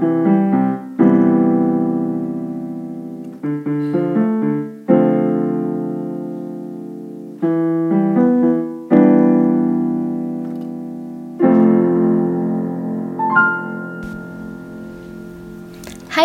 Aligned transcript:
Hai 0.00 0.08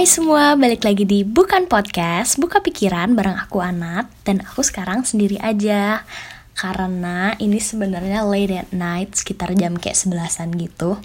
semua, 0.07 0.55
balik 0.55 0.88
lagi 0.88 1.04
di 1.04 1.28
Bukan 1.28 1.68
Podcast, 1.68 2.39
Buka 2.39 2.64
Pikiran 2.64 3.12
bareng 3.12 3.36
aku 3.36 3.60
Anat 3.60 4.07
Dan 4.23 4.39
aku 4.39 4.64
sekarang 4.64 5.04
sendiri 5.04 5.36
aja. 5.44 6.07
Karena 6.55 7.36
ini 7.44 7.60
sebenarnya 7.60 8.23
late 8.23 8.55
at 8.55 8.71
night, 8.71 9.20
sekitar 9.20 9.52
jam 9.60 9.76
kayak 9.76 10.00
sebelasan 10.00 10.55
gitu 10.55 10.96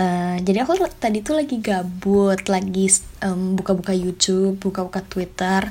uh, 0.00 0.36
Jadi 0.40 0.58
aku 0.64 0.80
tadi 0.96 1.20
tuh 1.20 1.36
lagi 1.36 1.60
gabut, 1.60 2.40
lagi 2.48 2.88
um, 3.20 3.52
buka-buka 3.60 3.92
YouTube, 3.92 4.56
buka-buka 4.56 5.04
Twitter 5.04 5.68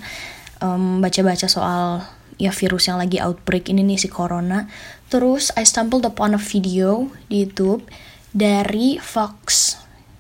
um, 0.62 1.02
Baca-baca 1.02 1.50
soal 1.50 2.06
ya 2.38 2.54
virus 2.54 2.88
yang 2.88 3.02
lagi 3.02 3.18
outbreak 3.18 3.68
ini 3.73 3.82
nih 3.82 4.00
si 4.00 4.08
corona 4.08 4.70
Terus 5.10 5.50
I 5.58 5.66
stumbled 5.66 6.06
upon 6.06 6.38
a 6.38 6.42
video 6.42 7.10
di 7.26 7.42
YouTube 7.44 7.90
dari 8.30 9.02
Fox 9.02 9.73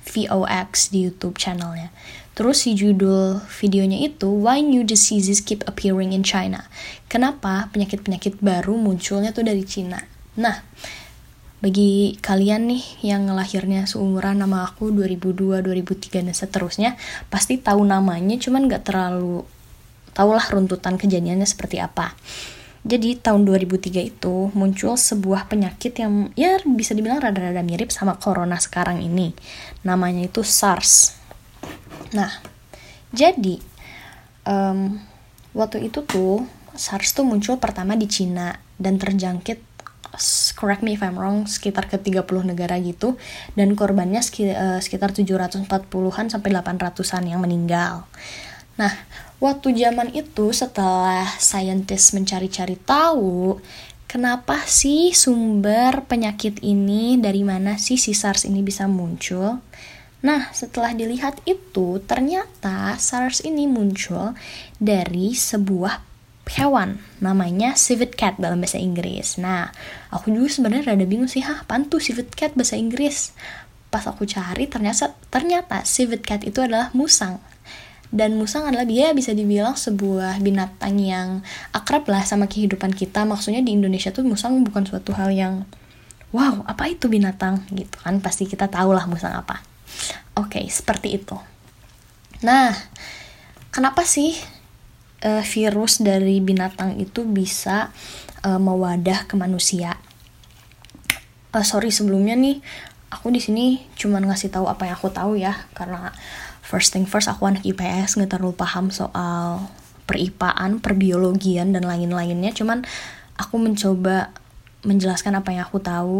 VOX 0.09 0.89
di 0.89 1.05
YouTube 1.05 1.37
channelnya. 1.37 1.93
Terus 2.33 2.65
si 2.65 2.73
judul 2.73 3.43
videonya 3.61 3.99
itu 4.01 4.31
Why 4.31 4.63
New 4.63 4.81
Diseases 4.81 5.43
Keep 5.43 5.67
Appearing 5.69 6.15
in 6.15 6.25
China. 6.25 6.65
Kenapa 7.11 7.69
penyakit-penyakit 7.75 8.39
baru 8.41 8.79
munculnya 8.79 9.35
tuh 9.35 9.43
dari 9.45 9.61
Cina. 9.67 9.99
Nah, 10.39 10.63
bagi 11.59 12.15
kalian 12.23 12.71
nih 12.71 12.83
yang 13.03 13.27
lahirnya 13.27 13.83
seumuran 13.83 14.39
nama 14.39 14.63
aku 14.71 14.95
2002, 14.95 15.59
2003 15.59 16.23
dan 16.23 16.35
seterusnya, 16.35 16.91
pasti 17.27 17.59
tahu 17.59 17.83
namanya 17.83 18.39
cuman 18.39 18.71
gak 18.71 18.87
terlalu 18.87 19.43
tahulah 20.15 20.43
runtutan 20.51 20.95
kejadiannya 20.95 21.47
seperti 21.47 21.83
apa. 21.83 22.15
Jadi 22.87 23.19
tahun 23.19 23.43
2003 23.43 23.99
itu 23.99 24.55
muncul 24.55 24.95
sebuah 24.95 25.51
penyakit 25.51 25.99
yang 25.99 26.31
ya 26.39 26.63
bisa 26.63 26.95
dibilang 26.95 27.19
rada-rada 27.19 27.59
mirip 27.59 27.91
sama 27.91 28.15
corona 28.15 28.55
sekarang 28.55 29.03
ini. 29.03 29.35
Namanya 29.83 30.31
itu 30.31 30.47
SARS. 30.47 31.19
Nah, 32.15 32.31
jadi 33.11 33.59
um, 34.47 34.95
waktu 35.51 35.91
itu 35.91 36.07
tuh 36.07 36.47
SARS 36.71 37.11
tuh 37.11 37.27
muncul 37.27 37.59
pertama 37.59 37.99
di 37.99 38.07
Cina 38.07 38.55
dan 38.79 38.95
terjangkit 38.95 39.68
correct 40.55 40.83
me 40.83 40.95
if 40.95 41.01
I'm 41.01 41.15
wrong 41.15 41.47
sekitar 41.47 41.87
ke 41.87 41.97
30 41.97 42.25
negara 42.43 42.75
gitu 42.79 43.15
dan 43.55 43.73
korbannya 43.73 44.19
eh, 44.19 44.79
sekitar 44.79 45.15
740-an 45.15 46.25
sampai 46.27 46.49
800-an 46.51 47.23
yang 47.25 47.39
meninggal. 47.39 48.05
Nah, 48.79 48.93
waktu 49.43 49.75
zaman 49.75 50.15
itu 50.15 50.55
setelah 50.55 51.27
saintis 51.35 52.15
mencari-cari 52.15 52.79
tahu 52.79 53.59
kenapa 54.09 54.65
sih 54.65 55.13
sumber 55.13 56.07
penyakit 56.09 56.63
ini 56.65 57.21
dari 57.21 57.45
mana 57.45 57.77
sih 57.77 57.99
si 57.99 58.17
SARS 58.17 58.49
ini 58.49 58.65
bisa 58.65 58.89
muncul? 58.89 59.61
Nah, 60.19 60.51
setelah 60.51 60.91
dilihat 60.91 61.39
itu, 61.47 62.03
ternyata 62.03 62.99
SARS 62.99 63.39
ini 63.47 63.71
muncul 63.71 64.35
dari 64.75 65.31
sebuah 65.31 66.08
hewan 66.49 66.97
namanya 67.21 67.77
civet 67.77 68.17
cat 68.17 68.41
dalam 68.41 68.57
bahasa 68.57 68.81
Inggris. 68.81 69.37
Nah, 69.37 69.69
aku 70.09 70.33
juga 70.33 70.49
sebenarnya 70.49 70.93
rada 70.95 71.05
bingung 71.05 71.29
sih, 71.29 71.45
hah, 71.45 71.61
pantu 71.69 72.01
civet 72.01 72.31
cat 72.33 72.57
bahasa 72.57 72.79
Inggris. 72.79 73.37
Pas 73.93 74.05
aku 74.05 74.25
cari 74.25 74.65
ternyata 74.65 75.13
ternyata 75.29 75.85
civet 75.85 76.25
cat 76.25 76.41
itu 76.41 76.61
adalah 76.61 76.89
musang. 76.97 77.37
Dan 78.09 78.41
musang 78.41 78.65
adalah 78.65 78.89
dia 78.89 79.13
bisa 79.13 79.37
dibilang 79.37 79.77
sebuah 79.77 80.41
binatang 80.41 80.97
yang 80.97 81.45
akrab 81.69 82.09
lah 82.09 82.25
sama 82.25 82.49
kehidupan 82.49 82.97
kita. 82.97 83.21
Maksudnya 83.21 83.61
di 83.61 83.77
Indonesia 83.77 84.09
tuh 84.09 84.25
musang 84.25 84.65
bukan 84.65 84.81
suatu 84.89 85.13
hal 85.13 85.29
yang 85.29 85.69
wow, 86.33 86.65
apa 86.65 86.89
itu 86.89 87.05
binatang 87.05 87.69
gitu 87.69 88.01
kan? 88.01 88.17
Pasti 88.17 88.49
kita 88.49 88.65
tahu 88.65 88.97
lah 88.97 89.05
musang 89.05 89.37
apa. 89.37 89.61
Oke, 90.33 90.57
okay, 90.57 90.65
seperti 90.73 91.21
itu. 91.21 91.37
Nah, 92.41 92.73
kenapa 93.69 94.01
sih 94.07 94.33
uh, 95.23 95.43
virus 95.43 95.99
dari 96.03 96.39
binatang 96.43 96.99
itu 96.99 97.25
bisa 97.27 97.91
uh, 98.43 98.59
mewadah 98.59 99.27
ke 99.27 99.35
manusia? 99.35 99.99
Uh, 101.49 101.65
sorry 101.65 101.89
sebelumnya 101.89 102.37
nih, 102.37 102.61
aku 103.09 103.33
di 103.33 103.41
sini 103.41 103.65
cuma 103.97 104.21
ngasih 104.21 104.53
tahu 104.53 104.69
apa 104.69 104.85
yang 104.87 104.95
aku 104.95 105.09
tahu 105.09 105.33
ya, 105.39 105.65
karena 105.73 106.13
first 106.61 106.93
thing 106.93 107.09
first 107.09 107.25
aku 107.25 107.49
anak 107.49 107.65
IPS 107.65 108.21
nggak 108.21 108.37
terlalu 108.37 108.53
paham 108.53 108.93
soal 108.93 109.65
peripaan, 110.05 110.81
perbiologian 110.81 111.73
dan 111.73 111.85
lain-lainnya. 111.85 112.53
Cuman 112.53 112.85
aku 113.37 113.55
mencoba 113.61 114.33
menjelaskan 114.81 115.37
apa 115.37 115.53
yang 115.53 115.63
aku 115.67 115.77
tahu 115.81 116.17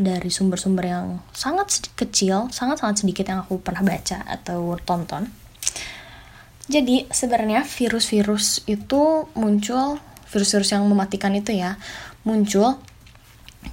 dari 0.00 0.32
sumber-sumber 0.32 0.88
yang 0.88 1.20
sangat 1.36 1.92
kecil, 1.92 2.48
sangat-sangat 2.48 3.04
sedikit 3.04 3.28
yang 3.28 3.44
aku 3.44 3.60
pernah 3.60 3.84
baca 3.84 4.24
atau 4.24 4.74
tonton. 4.82 5.28
Jadi 6.70 7.10
sebenarnya 7.10 7.66
virus-virus 7.66 8.62
itu 8.70 9.26
muncul, 9.34 9.98
virus-virus 10.30 10.70
yang 10.70 10.86
mematikan 10.86 11.34
itu 11.34 11.50
ya, 11.50 11.74
muncul 12.22 12.78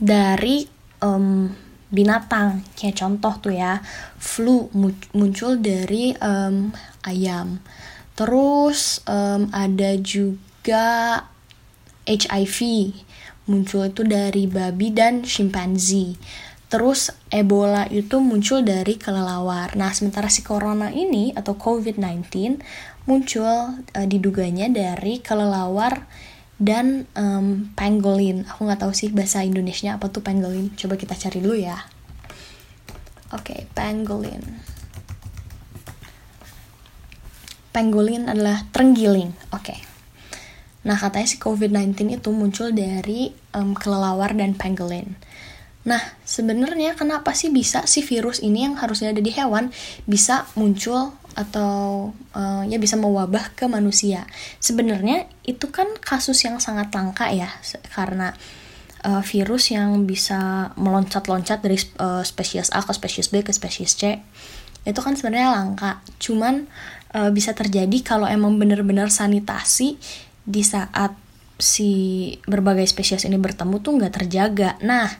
dari 0.01 0.65
um, 1.05 1.53
binatang. 1.93 2.65
Kayak 2.73 2.97
contoh 2.97 3.33
tuh 3.37 3.53
ya, 3.53 3.85
flu 4.17 4.73
muncul 5.13 5.61
dari 5.61 6.17
um, 6.17 6.73
ayam. 7.05 7.61
Terus 8.17 9.05
um, 9.05 9.45
ada 9.53 9.93
juga 10.01 11.21
HIV 12.09 12.57
muncul 13.45 13.87
itu 13.87 14.01
dari 14.03 14.49
babi 14.49 14.89
dan 14.89 15.21
chimpanzee. 15.21 16.17
Terus 16.67 17.15
Ebola 17.31 17.87
itu 17.87 18.19
muncul 18.19 18.59
dari 18.59 18.99
kelelawar. 18.99 19.79
Nah, 19.79 19.95
sementara 19.95 20.27
si 20.27 20.43
corona 20.43 20.91
ini 20.91 21.31
atau 21.31 21.55
COVID-19 21.55 22.59
muncul 23.07 23.79
e, 23.95 23.99
diduganya 24.03 24.67
dari 24.67 25.23
kelelawar 25.23 26.03
dan 26.59 27.07
um, 27.15 27.71
pangolin. 27.77 28.43
Aku 28.51 28.67
nggak 28.67 28.83
tahu 28.83 28.91
sih 28.91 29.13
bahasa 29.13 29.47
Indonesia 29.47 29.95
apa 29.95 30.11
tuh 30.11 30.19
pangolin. 30.25 30.73
Coba 30.75 30.99
kita 30.99 31.15
cari 31.15 31.39
dulu 31.39 31.55
ya. 31.55 31.77
Oke, 33.31 33.55
okay, 33.55 33.59
pangolin. 33.71 34.43
Pangolin 37.71 38.27
adalah 38.27 38.65
terenggiling. 38.73 39.31
Oke. 39.53 39.71
Okay. 39.71 39.79
Nah, 40.87 40.95
katanya 40.95 41.27
si 41.27 41.35
COVID-19 41.35 42.15
itu 42.15 42.29
muncul 42.31 42.71
dari 42.71 43.35
um, 43.51 43.75
kelelawar 43.75 44.31
dan 44.33 44.55
pangolin. 44.55 45.19
Nah, 45.87 46.03
sebenarnya 46.27 46.99
kenapa 46.99 47.31
sih 47.31 47.47
bisa 47.47 47.87
si 47.87 48.03
virus 48.03 48.43
ini 48.43 48.67
yang 48.67 48.75
harusnya 48.75 49.15
ada 49.15 49.23
di 49.23 49.31
hewan 49.31 49.71
bisa 50.03 50.43
muncul 50.59 51.15
atau 51.31 52.11
uh, 52.35 52.63
ya 52.67 52.75
bisa 52.75 52.99
mewabah 52.99 53.55
ke 53.55 53.71
manusia? 53.71 54.27
Sebenarnya 54.59 55.31
itu 55.47 55.71
kan 55.71 55.87
kasus 56.03 56.43
yang 56.43 56.59
sangat 56.59 56.91
langka 56.91 57.31
ya, 57.31 57.47
karena 57.95 58.35
uh, 59.07 59.23
virus 59.23 59.71
yang 59.71 60.03
bisa 60.03 60.75
meloncat-loncat 60.75 61.63
dari 61.63 61.79
uh, 62.03 62.19
spesies 62.27 62.67
A 62.75 62.83
ke 62.83 62.91
spesies 62.91 63.31
B 63.31 63.39
ke 63.39 63.55
spesies 63.55 63.95
C 63.95 64.19
itu 64.83 64.99
kan 64.99 65.15
sebenarnya 65.15 65.55
langka. 65.55 66.03
Cuman 66.19 66.67
uh, 67.15 67.31
bisa 67.31 67.55
terjadi 67.55 67.95
kalau 68.03 68.27
emang 68.27 68.59
benar-benar 68.59 69.07
sanitasi 69.07 69.95
di 70.43 70.63
saat 70.67 71.15
si 71.57 71.89
berbagai 72.43 72.85
spesies 72.87 73.23
ini 73.23 73.39
bertemu 73.39 73.79
tuh 73.79 73.95
nggak 73.99 74.13
terjaga. 74.23 74.79
Nah, 74.83 75.11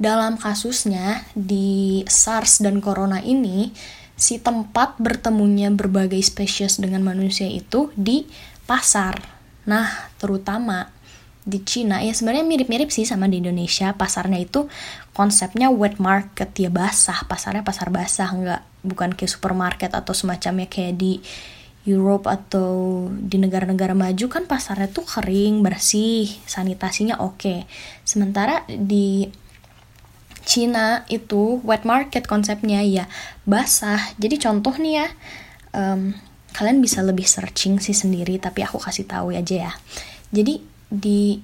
dalam 0.00 0.40
kasusnya 0.40 1.28
di 1.36 2.00
SARS 2.08 2.64
dan 2.64 2.80
Corona 2.80 3.20
ini, 3.20 3.68
si 4.16 4.40
tempat 4.40 4.96
bertemunya 4.96 5.68
berbagai 5.68 6.24
spesies 6.24 6.80
dengan 6.80 7.04
manusia 7.04 7.44
itu 7.44 7.92
di 7.92 8.24
pasar. 8.64 9.20
Nah, 9.68 10.08
terutama 10.16 10.88
di 11.44 11.60
Cina 11.64 12.04
ya 12.04 12.12
sebenarnya 12.12 12.44
mirip-mirip 12.44 12.92
sih 12.92 13.08
sama 13.08 13.24
di 13.24 13.40
Indonesia 13.40 13.96
pasarnya 13.96 14.44
itu 14.44 14.68
konsepnya 15.16 15.72
wet 15.72 15.96
market 15.96 16.52
ya 16.52 16.68
basah 16.68 17.24
pasarnya 17.24 17.64
pasar 17.64 17.88
basah 17.88 18.28
nggak 18.28 18.62
bukan 18.84 19.16
kayak 19.16 19.32
supermarket 19.32 19.90
atau 19.96 20.12
semacamnya 20.12 20.68
kayak 20.68 21.00
di 21.00 21.16
Europe 21.88 22.28
atau 22.28 23.08
di 23.08 23.40
negara-negara 23.40 23.96
maju 23.96 24.26
kan 24.28 24.44
pasarnya 24.44 24.92
tuh 24.92 25.08
kering, 25.08 25.64
bersih, 25.64 26.28
sanitasinya 26.44 27.24
oke. 27.24 27.40
Okay. 27.40 27.58
Sementara 28.04 28.68
di 28.68 29.24
Cina 30.50 31.06
itu 31.06 31.62
wet 31.62 31.86
market 31.86 32.26
konsepnya 32.26 32.82
ya 32.82 33.06
basah. 33.46 34.02
Jadi 34.18 34.42
contoh 34.42 34.74
nih 34.74 34.98
ya, 34.98 35.08
um, 35.78 36.10
kalian 36.58 36.82
bisa 36.82 37.06
lebih 37.06 37.22
searching 37.22 37.78
sih 37.78 37.94
sendiri, 37.94 38.42
tapi 38.42 38.66
aku 38.66 38.82
kasih 38.82 39.06
tahu 39.06 39.30
aja 39.30 39.70
ya. 39.70 39.72
Jadi 40.34 40.58
di 40.90 41.38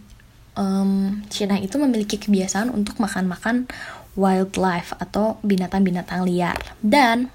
um, 0.58 1.22
Cina 1.30 1.54
itu 1.62 1.78
memiliki 1.78 2.18
kebiasaan 2.18 2.74
untuk 2.74 2.98
makan-makan 2.98 3.70
wildlife 4.18 4.90
atau 4.98 5.38
binatang-binatang 5.46 6.26
liar 6.26 6.58
dan 6.82 7.30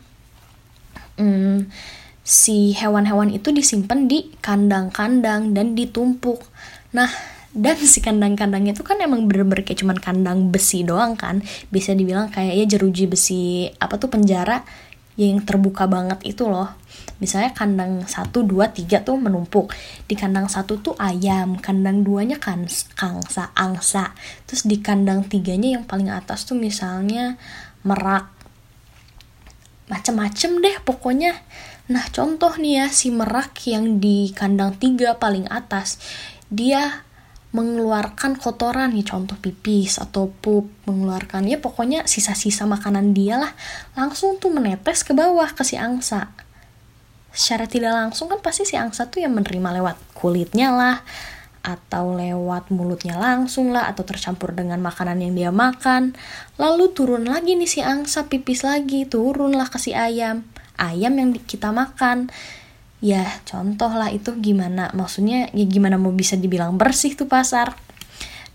hmm, 1.15 1.71
si 2.19 2.75
hewan-hewan 2.75 3.31
itu 3.31 3.56
disimpan 3.56 4.12
di 4.12 4.27
kandang-kandang 4.44 5.56
dan 5.56 5.71
ditumpuk. 5.77 6.44
Nah, 6.91 7.07
dan 7.51 7.75
si 7.75 8.00
kandang-kandangnya 8.00 8.71
itu 8.71 8.83
kan 8.88 8.95
emang 9.03 9.27
bener-bener 9.27 9.68
kayak 9.68 9.83
cuman 9.83 10.00
kandang 10.00 10.48
besi 10.56 10.88
doang 10.88 11.19
kan. 11.19 11.44
Bisa 11.68 11.92
dibilang 11.92 12.31
kayak 12.31 12.56
ya 12.56 12.65
jeruji 12.65 13.12
besi 13.12 13.68
apa 13.75 14.00
tuh 14.00 14.07
penjara 14.07 14.63
yang 15.19 15.44
terbuka 15.44 15.83
banget 15.83 16.24
itu 16.24 16.48
loh. 16.48 16.71
Misalnya 17.19 17.51
kandang 17.51 18.07
1, 18.07 18.31
2, 18.31 18.48
3 18.71 19.03
tuh 19.03 19.19
menumpuk. 19.19 19.75
Di 20.07 20.15
kandang 20.15 20.48
satu 20.48 20.80
tuh 20.80 20.95
ayam 20.95 21.59
kandang 21.59 22.07
duanya 22.07 22.39
kan 22.39 22.63
angsa 22.98 23.51
angsa. 23.51 24.15
Terus 24.48 24.63
di 24.63 24.80
kandang 24.80 25.27
tiganya 25.27 25.75
yang 25.75 25.83
paling 25.83 26.07
atas 26.07 26.48
tuh 26.48 26.56
misalnya 26.56 27.36
merak. 27.83 28.31
Macem-macem 29.92 30.63
deh 30.63 30.80
pokoknya. 30.88 31.36
Nah 31.92 32.07
contoh 32.15 32.56
nih 32.56 32.80
ya 32.80 32.86
si 32.88 33.12
merak 33.12 33.59
yang 33.68 34.00
di 34.00 34.31
kandang 34.31 34.80
tiga 34.80 35.19
paling 35.19 35.51
atas 35.51 36.00
dia 36.48 37.03
mengeluarkan 37.51 38.39
kotoran 38.39 38.95
nih 38.95 39.03
contoh 39.03 39.36
pipis 39.36 40.00
atau 40.00 40.31
pup 40.31 40.71
mengeluarkan 40.88 41.44
ya 41.51 41.59
pokoknya 41.59 42.07
sisa-sisa 42.07 42.63
makanan 42.63 43.12
dia 43.12 43.36
lah 43.36 43.51
langsung 44.00 44.39
tuh 44.39 44.56
menetes 44.56 45.03
ke 45.03 45.12
bawah 45.12 45.51
ke 45.51 45.68
si 45.68 45.75
angsa. 45.75 46.31
Secara 47.31 47.68
tidak 47.68 47.95
langsung 47.95 48.27
kan 48.31 48.39
pasti 48.44 48.63
si 48.68 48.75
angsa 48.80 49.07
tuh 49.07 49.24
yang 49.24 49.36
menerima 49.36 49.80
lewat 49.80 50.00
kulitnya 50.15 50.71
lah 50.71 51.03
atau 51.62 52.18
lewat 52.18 52.74
mulutnya 52.74 53.15
langsung 53.21 53.69
lah 53.69 53.86
atau 53.86 54.01
tercampur 54.01 54.56
dengan 54.56 54.80
makanan 54.80 55.19
yang 55.19 55.33
dia 55.36 55.51
makan. 55.51 56.15
Lalu 56.56 56.92
turun 56.95 57.27
lagi 57.27 57.56
nih 57.59 57.69
si 57.69 57.80
angsa 57.83 58.31
pipis 58.31 58.63
lagi 58.63 59.07
turun 59.07 59.56
lah 59.56 59.68
ke 59.68 59.80
si 59.80 59.92
ayam. 59.92 60.48
Ayam 60.80 61.13
yang 61.19 61.36
kita 61.36 61.69
makan 61.69 62.31
ya 63.01 63.25
contoh 63.44 63.92
lah 63.92 64.13
itu 64.13 64.38
gimana? 64.39 64.94
Maksudnya 64.94 65.50
ya 65.51 65.65
gimana 65.65 65.98
mau 65.98 66.13
bisa 66.13 66.38
dibilang 66.38 66.77
bersih 66.77 67.18
tuh 67.18 67.27
pasar? 67.27 67.75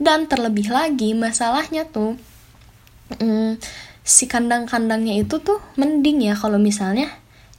Dan 0.01 0.31
terlebih 0.31 0.71
lagi 0.71 1.13
masalahnya 1.13 1.89
tuh 1.89 2.17
hmm, 3.19 3.59
si 4.07 4.25
kandang-kandangnya 4.31 5.19
itu 5.19 5.43
tuh 5.43 5.59
mending 5.75 6.31
ya 6.31 6.35
kalau 6.39 6.63
misalnya 6.63 7.11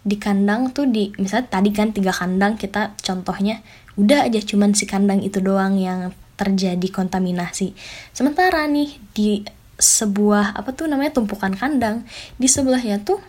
di 0.07 0.15
kandang 0.15 0.71
tuh 0.71 0.87
di 0.87 1.11
misalnya 1.19 1.51
tadi 1.51 1.75
kan 1.75 1.91
tiga 1.91 2.15
kandang 2.15 2.55
kita 2.55 2.95
contohnya 3.03 3.59
udah 3.99 4.23
aja 4.23 4.39
cuman 4.39 4.71
si 4.71 4.87
kandang 4.87 5.19
itu 5.19 5.43
doang 5.43 5.75
yang 5.75 6.15
terjadi 6.37 6.87
kontaminasi. 6.93 7.73
Sementara 8.13 8.69
nih 8.69 8.93
di 9.11 9.41
sebuah 9.77 10.57
apa 10.57 10.73
tuh 10.73 10.87
namanya 10.89 11.17
tumpukan 11.17 11.53
kandang 11.53 12.05
di 12.37 12.45
sebelahnya 12.45 13.01
tuh 13.01 13.19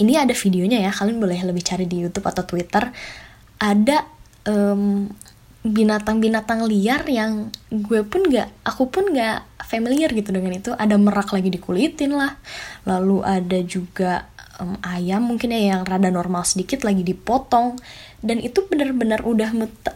ini 0.00 0.16
ada 0.16 0.32
videonya 0.32 0.80
ya 0.80 0.90
kalian 0.90 1.20
boleh 1.20 1.40
lebih 1.44 1.60
cari 1.60 1.84
di 1.84 2.00
YouTube 2.00 2.26
atau 2.26 2.42
Twitter. 2.48 2.88
Ada 3.60 4.08
um, 4.48 5.12
binatang-binatang 5.60 6.64
liar 6.64 7.04
yang 7.04 7.52
gue 7.68 8.00
pun 8.08 8.24
gak 8.32 8.48
aku 8.64 8.88
pun 8.88 9.12
gak 9.12 9.44
familiar 9.68 10.08
gitu 10.16 10.32
dengan 10.32 10.56
itu. 10.56 10.72
Ada 10.72 10.96
merak 10.96 11.36
lagi 11.36 11.52
dikulitin 11.52 12.16
lah. 12.16 12.40
Lalu 12.88 13.20
ada 13.20 13.58
juga 13.60 14.24
um, 14.56 14.80
ayam 14.80 15.20
mungkin 15.20 15.52
ya 15.52 15.76
yang 15.76 15.84
rada 15.84 16.08
normal 16.08 16.48
sedikit 16.48 16.80
lagi 16.88 17.04
dipotong. 17.04 17.76
Dan 18.20 18.40
itu 18.40 18.64
benar-benar 18.68 19.24
udah 19.24 19.52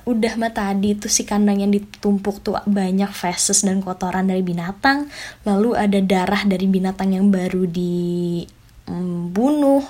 udah 0.09 0.33
mata 0.41 0.73
tadi 0.73 0.97
tuh 0.97 1.13
si 1.13 1.29
kandang 1.29 1.61
yang 1.61 1.73
ditumpuk 1.73 2.41
tuh 2.41 2.57
banyak 2.65 3.13
feses 3.13 3.65
dan 3.65 3.81
kotoran 3.81 4.29
dari 4.29 4.41
binatang. 4.41 5.09
Lalu 5.49 5.77
ada 5.77 6.01
darah 6.01 6.45
dari 6.45 6.69
binatang 6.69 7.13
yang 7.17 7.29
baru 7.29 7.69
di 7.69 8.45
membunuh 8.89 9.85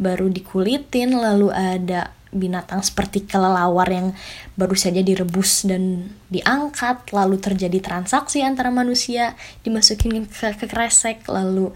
baru 0.00 0.32
dikulitin 0.32 1.14
lalu 1.14 1.52
ada 1.52 2.10
binatang 2.32 2.80
seperti 2.80 3.28
kelelawar 3.28 3.84
yang 3.92 4.16
baru 4.56 4.72
saja 4.72 5.04
direbus 5.04 5.68
dan 5.68 6.16
diangkat 6.32 7.12
lalu 7.12 7.36
terjadi 7.36 7.78
transaksi 7.84 8.40
antara 8.40 8.72
manusia 8.72 9.36
dimasukin 9.60 10.24
ke, 10.24 10.56
ke 10.56 10.64
kresek 10.64 11.28
lalu 11.28 11.70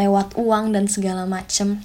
lewat 0.00 0.32
uang 0.40 0.72
dan 0.72 0.88
segala 0.88 1.28
macem. 1.28 1.84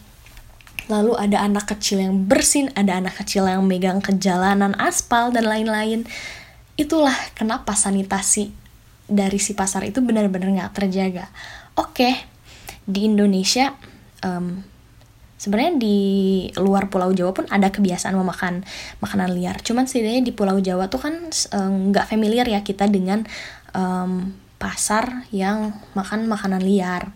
Lalu 0.87 1.19
ada 1.19 1.43
anak 1.43 1.67
kecil 1.75 1.99
yang 1.99 2.23
bersin 2.31 2.71
ada 2.79 2.95
anak 2.95 3.19
kecil 3.19 3.43
yang 3.43 3.67
megang 3.67 3.99
ke 3.99 4.15
jalanan 4.15 4.71
aspal 4.79 5.35
dan 5.35 5.43
lain-lain. 5.43 6.07
Itulah 6.79 7.15
kenapa 7.35 7.75
sanitasi 7.75 8.55
dari 9.03 9.35
si 9.35 9.51
pasar 9.51 9.83
itu 9.83 9.99
benar-benar 9.99 10.47
nggak 10.47 10.73
terjaga. 10.79 11.27
Oke 11.75 12.23
di 12.87 13.03
Indonesia 13.03 13.75
um, 14.23 14.63
sebenarnya 15.37 15.77
di 15.77 15.97
luar 16.57 16.89
Pulau 16.89 17.13
Jawa 17.13 17.31
pun 17.31 17.45
ada 17.47 17.69
kebiasaan 17.69 18.17
memakan 18.17 18.65
makanan 18.99 19.31
liar. 19.37 19.61
Cuman 19.61 19.85
setidaknya 19.85 20.25
di 20.25 20.33
Pulau 20.33 20.57
Jawa 20.57 20.89
tuh 20.89 21.01
kan 21.01 21.29
nggak 21.93 22.05
um, 22.05 22.09
familiar 22.09 22.45
ya 22.49 22.65
kita 22.65 22.89
dengan 22.89 23.23
um, 23.77 24.33
pasar 24.57 25.29
yang 25.29 25.77
makan 25.93 26.25
makanan 26.25 26.65
liar. 26.65 27.13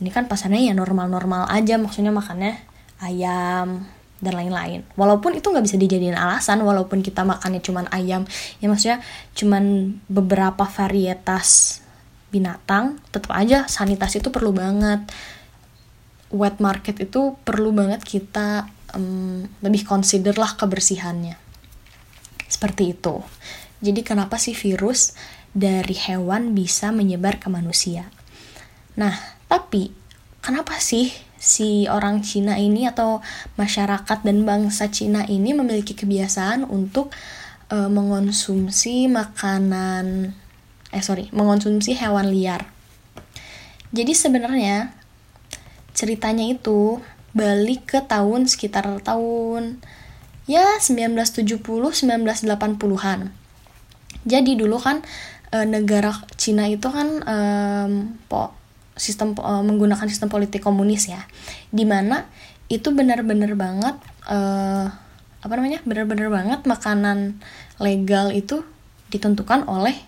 Ini 0.00 0.08
kan 0.08 0.30
pasarnya 0.30 0.72
ya 0.72 0.74
normal-normal 0.74 1.50
aja, 1.52 1.76
maksudnya 1.76 2.14
makannya 2.14 2.56
ayam 3.04 3.84
dan 4.18 4.34
lain-lain. 4.34 4.82
Walaupun 4.96 5.36
itu 5.36 5.46
nggak 5.50 5.64
bisa 5.68 5.76
dijadiin 5.76 6.16
alasan, 6.16 6.64
walaupun 6.64 7.04
kita 7.04 7.22
makannya 7.22 7.60
cuman 7.62 7.86
ayam, 7.92 8.24
ya 8.58 8.66
maksudnya 8.70 8.98
cuman 9.36 9.94
beberapa 10.08 10.64
varietas 10.64 11.82
binatang, 12.30 13.02
tetap 13.10 13.34
aja 13.34 13.66
sanitasi 13.66 14.22
itu 14.22 14.30
perlu 14.30 14.54
banget 14.54 15.06
wet 16.32 16.60
market 16.60 17.00
itu 17.00 17.36
perlu 17.42 17.72
banget 17.72 18.04
kita 18.04 18.68
um, 18.92 19.48
lebih 19.64 19.84
consider 19.88 20.36
lah 20.36 20.56
kebersihannya. 20.56 21.36
Seperti 22.48 22.96
itu. 22.96 23.20
Jadi 23.78 24.00
kenapa 24.02 24.36
sih 24.40 24.56
virus 24.56 25.14
dari 25.54 25.94
hewan 25.94 26.52
bisa 26.52 26.90
menyebar 26.90 27.38
ke 27.38 27.48
manusia? 27.48 28.10
Nah, 28.98 29.14
tapi 29.46 29.94
kenapa 30.42 30.76
sih 30.82 31.14
si 31.38 31.86
orang 31.86 32.26
Cina 32.26 32.58
ini 32.58 32.90
atau 32.90 33.22
masyarakat 33.54 34.26
dan 34.26 34.42
bangsa 34.42 34.90
Cina 34.90 35.22
ini 35.30 35.54
memiliki 35.54 35.94
kebiasaan 35.94 36.66
untuk 36.66 37.14
uh, 37.70 37.86
mengonsumsi 37.86 39.06
makanan 39.06 40.34
eh 40.88 41.04
sorry 41.04 41.30
mengonsumsi 41.30 41.94
hewan 41.94 42.32
liar. 42.32 42.66
Jadi 43.94 44.12
sebenarnya 44.12 44.97
ceritanya 45.98 46.46
itu 46.46 47.02
balik 47.34 47.90
ke 47.90 47.98
tahun 48.06 48.46
sekitar 48.46 48.86
tahun 49.02 49.82
ya 50.46 50.78
1970 50.78 51.58
1980-an. 51.58 53.20
Jadi 54.22 54.52
dulu 54.54 54.78
kan 54.78 55.02
e, 55.50 55.58
negara 55.66 56.14
Cina 56.38 56.70
itu 56.70 56.86
kan 56.86 57.08
e, 57.26 57.36
po, 58.30 58.54
sistem 58.94 59.34
e, 59.34 59.52
menggunakan 59.66 60.06
sistem 60.06 60.30
politik 60.30 60.62
komunis 60.62 61.10
ya. 61.10 61.26
Di 61.74 61.82
mana 61.82 62.30
itu 62.70 62.94
benar-benar 62.94 63.58
banget 63.58 63.96
e, 64.30 64.38
apa 65.38 65.52
namanya? 65.54 65.82
benar-benar 65.82 66.30
banget 66.30 66.60
makanan 66.62 67.42
legal 67.82 68.30
itu 68.30 68.62
ditentukan 69.10 69.66
oleh 69.66 70.07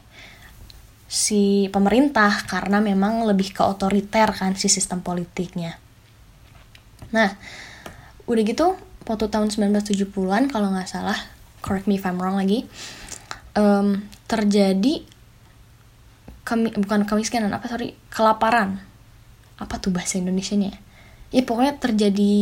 si 1.11 1.67
pemerintah 1.75 2.47
karena 2.47 2.79
memang 2.79 3.26
lebih 3.26 3.50
ke 3.50 3.67
otoriter 3.67 4.31
kan 4.31 4.55
si 4.55 4.71
sistem 4.71 5.02
politiknya. 5.02 5.75
Nah, 7.11 7.35
udah 8.31 8.43
gitu 8.47 8.79
waktu 9.11 9.26
tahun 9.26 9.50
1970-an 9.50 10.55
kalau 10.55 10.71
nggak 10.71 10.87
salah, 10.87 11.19
correct 11.67 11.90
me 11.90 11.99
if 11.99 12.07
I'm 12.07 12.23
wrong 12.23 12.38
lagi, 12.38 12.62
um, 13.59 14.07
terjadi 14.31 15.02
kami 16.47 16.71
bukan 16.79 17.02
kemiskinan 17.02 17.50
apa 17.50 17.67
sorry 17.67 17.99
kelaparan. 18.14 18.79
Apa 19.59 19.83
tuh 19.83 19.90
bahasa 19.90 20.17
Indonesia 20.17 20.55
nya 20.55 20.73
ya 21.35 21.43
pokoknya 21.47 21.79
terjadi 21.79 22.35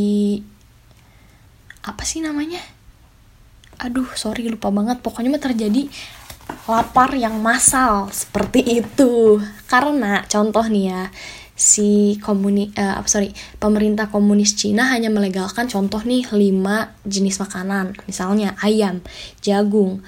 apa 1.88 2.02
sih 2.04 2.20
namanya? 2.20 2.60
Aduh 3.80 4.12
sorry 4.12 4.44
lupa 4.44 4.68
banget. 4.68 5.00
Pokoknya 5.00 5.32
mah 5.32 5.40
terjadi 5.40 5.88
lapar 6.68 7.16
yang 7.16 7.40
massal 7.40 8.12
seperti 8.12 8.84
itu. 8.84 9.40
Karena 9.68 10.24
contoh 10.28 10.64
nih 10.68 10.84
ya 10.92 11.02
si 11.58 12.14
komuni 12.22 12.70
uh, 12.78 13.02
sorry 13.02 13.34
pemerintah 13.58 14.06
komunis 14.14 14.54
Cina 14.54 14.94
hanya 14.94 15.10
melegalkan 15.10 15.66
contoh 15.66 15.98
nih 16.06 16.22
lima 16.30 16.94
jenis 17.02 17.42
makanan 17.42 17.98
misalnya 18.06 18.54
ayam 18.62 19.02
jagung 19.42 19.98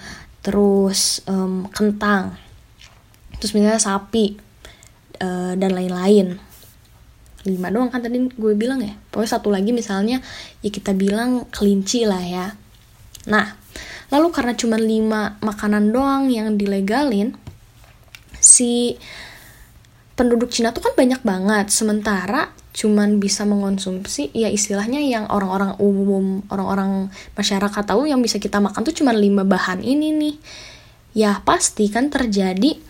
terus 0.47 1.27
um, 1.27 1.67
kentang 1.75 2.39
terus 3.43 3.51
misalnya 3.51 3.83
sapi 3.83 4.39
uh, 5.19 5.53
dan 5.57 5.73
lain-lain. 5.73 6.37
Lima 7.49 7.73
doang 7.73 7.89
kan 7.89 8.05
tadi 8.05 8.21
gue 8.21 8.53
bilang 8.53 8.85
ya. 8.85 8.93
Pokoknya 9.09 9.41
satu 9.41 9.49
lagi 9.49 9.73
misalnya 9.73 10.21
ya 10.61 10.69
kita 10.69 10.93
bilang 10.93 11.49
kelinci 11.49 12.05
lah 12.05 12.21
ya 12.21 12.47
nah 13.29 13.61
Lalu 14.11 14.29
karena 14.35 14.53
cuma 14.59 14.77
5 14.77 15.39
makanan 15.39 15.95
doang 15.95 16.27
yang 16.27 16.59
dilegalin, 16.59 17.31
si 18.43 18.99
penduduk 20.19 20.51
Cina 20.51 20.75
tuh 20.75 20.83
kan 20.83 20.99
banyak 20.99 21.23
banget. 21.23 21.71
Sementara 21.71 22.51
cuman 22.71 23.19
bisa 23.23 23.43
mengonsumsi 23.47 24.31
ya 24.31 24.47
istilahnya 24.47 25.03
yang 25.03 25.27
orang-orang 25.27 25.75
umum 25.83 26.39
orang-orang 26.55 27.11
masyarakat 27.35 27.83
tahu 27.83 28.07
yang 28.07 28.23
bisa 28.23 28.39
kita 28.39 28.63
makan 28.63 28.87
tuh 28.87 28.95
cuma 28.95 29.15
lima 29.15 29.47
bahan 29.47 29.79
ini 29.87 30.11
nih. 30.11 30.37
Ya 31.15 31.39
pasti 31.47 31.87
kan 31.87 32.11
terjadi 32.11 32.83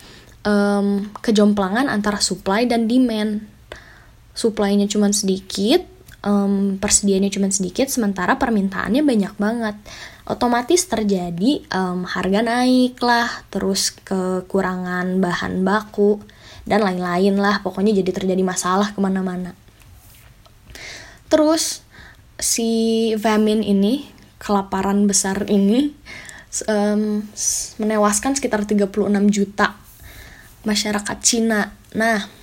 um, 0.45 1.05
kejomplangan 1.21 1.85
antara 1.85 2.17
supply 2.17 2.65
dan 2.65 2.89
demand. 2.89 3.45
Supply-nya 4.33 4.89
cuma 4.89 5.13
sedikit 5.13 5.85
um, 6.25 6.81
persediaannya 6.81 7.29
cuma 7.29 7.49
sedikit 7.53 7.89
sementara 7.93 8.37
permintaannya 8.41 9.05
banyak 9.05 9.33
banget 9.37 9.75
otomatis 10.31 10.87
terjadi 10.87 11.67
um, 11.75 12.07
harga 12.07 12.39
naik 12.39 12.95
lah 13.03 13.27
terus 13.51 13.91
kekurangan 13.91 15.19
bahan 15.19 15.67
baku 15.67 16.23
dan 16.63 16.87
lain-lain 16.87 17.35
lah. 17.35 17.59
Pokoknya 17.59 17.91
jadi 17.91 18.15
terjadi 18.15 18.39
masalah 18.39 18.95
ke 18.95 18.99
mana-mana. 19.03 19.51
Terus 21.27 21.83
si 22.39 23.11
famine 23.19 23.61
ini 23.61 24.07
kelaparan 24.39 25.05
besar 25.05 25.45
ini 25.51 25.93
um, 26.65 27.21
menewaskan 27.77 28.33
sekitar 28.39 28.63
36 28.63 28.87
juta 29.29 29.75
masyarakat 30.63 31.17
Cina. 31.21 31.75
Nah 31.93 32.40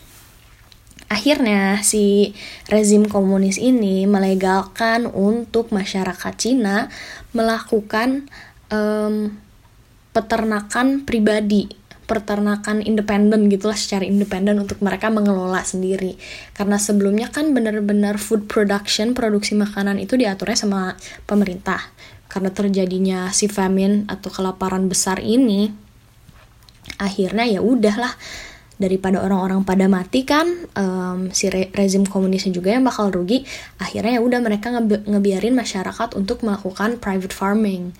akhirnya 1.08 1.80
si 1.80 2.36
rezim 2.68 3.08
komunis 3.08 3.56
ini 3.56 4.04
melegalkan 4.04 5.08
untuk 5.08 5.72
masyarakat 5.72 6.32
Cina 6.36 6.92
melakukan 7.32 8.28
um, 8.68 9.32
peternakan 10.12 11.08
pribadi 11.08 11.78
peternakan 12.08 12.80
independen 12.80 13.52
gitulah 13.52 13.76
secara 13.76 14.08
independen 14.08 14.56
untuk 14.64 14.80
mereka 14.80 15.12
mengelola 15.12 15.60
sendiri. 15.60 16.16
Karena 16.56 16.80
sebelumnya 16.80 17.28
kan 17.28 17.52
benar-benar 17.52 18.16
food 18.16 18.48
production 18.48 19.12
produksi 19.12 19.52
makanan 19.52 20.00
itu 20.00 20.16
diaturnya 20.16 20.56
sama 20.56 20.96
pemerintah. 21.28 21.92
Karena 22.32 22.48
terjadinya 22.48 23.28
si 23.36 23.44
famine 23.44 24.08
atau 24.08 24.32
kelaparan 24.32 24.88
besar 24.88 25.20
ini 25.20 25.68
akhirnya 26.96 27.44
ya 27.44 27.60
udahlah 27.60 28.16
daripada 28.78 29.18
orang-orang 29.20 29.66
pada 29.66 29.90
mati 29.90 30.23
kan 30.23 30.47
um, 30.78 31.35
si 31.35 31.50
re 31.50 31.68
rezim 31.75 32.06
komunisnya 32.06 32.54
juga 32.54 32.70
yang 32.70 32.87
bakal 32.87 33.11
rugi 33.11 33.42
akhirnya 33.82 34.18
ya 34.18 34.23
udah 34.23 34.38
mereka 34.38 34.70
nge 34.70 35.02
ngebiarin 35.11 35.54
masyarakat 35.58 36.14
untuk 36.14 36.47
melakukan 36.47 37.02
private 37.02 37.35
farming 37.35 37.90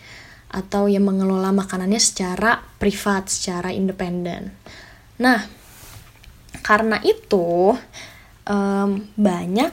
atau 0.49 0.89
yang 0.89 1.05
mengelola 1.05 1.53
makanannya 1.53 2.01
secara 2.01 2.57
privat, 2.81 3.29
secara 3.29 3.69
independen. 3.69 4.49
Nah, 5.21 5.45
karena 6.65 6.97
itu 7.05 7.77
um, 8.49 8.91
banyak 9.13 9.73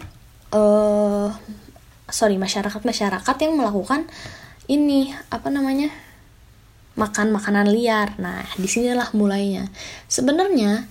uh, 0.51 1.31
sorry 2.11 2.35
masyarakat 2.35 2.81
masyarakat 2.83 3.35
yang 3.39 3.53
melakukan 3.55 4.03
ini 4.67 5.13
apa 5.31 5.47
namanya 5.47 5.93
makan 6.95 7.35
makanan 7.35 7.67
liar. 7.71 8.15
Nah, 8.17 8.43
di 8.55 8.67
sinilah 8.67 9.11
mulainya. 9.15 9.67
Sebenarnya 10.07 10.87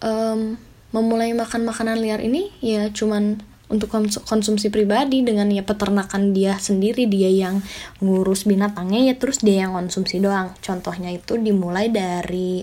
um, 0.00 0.56
memulai 0.94 1.36
makan 1.36 1.66
makanan 1.68 2.00
liar 2.00 2.22
ini 2.24 2.48
ya 2.64 2.88
cuman 2.88 3.36
untuk 3.66 3.90
konsumsi 4.22 4.70
pribadi 4.70 5.26
dengan 5.26 5.50
ya 5.50 5.66
peternakan 5.66 6.30
dia 6.30 6.54
sendiri 6.54 7.10
dia 7.10 7.26
yang 7.26 7.58
ngurus 7.98 8.46
binatangnya 8.46 9.10
ya 9.10 9.14
terus 9.18 9.42
dia 9.42 9.66
yang 9.66 9.74
konsumsi 9.74 10.22
doang 10.22 10.54
contohnya 10.62 11.10
itu 11.10 11.34
dimulai 11.34 11.90
dari 11.90 12.62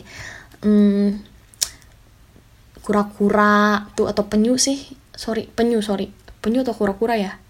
kura 0.63 1.19
kura-kura 3.11 3.91
tuh 3.99 4.07
atau 4.07 4.23
penyu 4.31 4.55
sih 4.55 4.79
sorry 5.11 5.43
penyu 5.51 5.83
sorry 5.83 6.07
penyu 6.39 6.63
atau 6.63 6.71
kura-kura 6.71 7.19
ya 7.19 7.42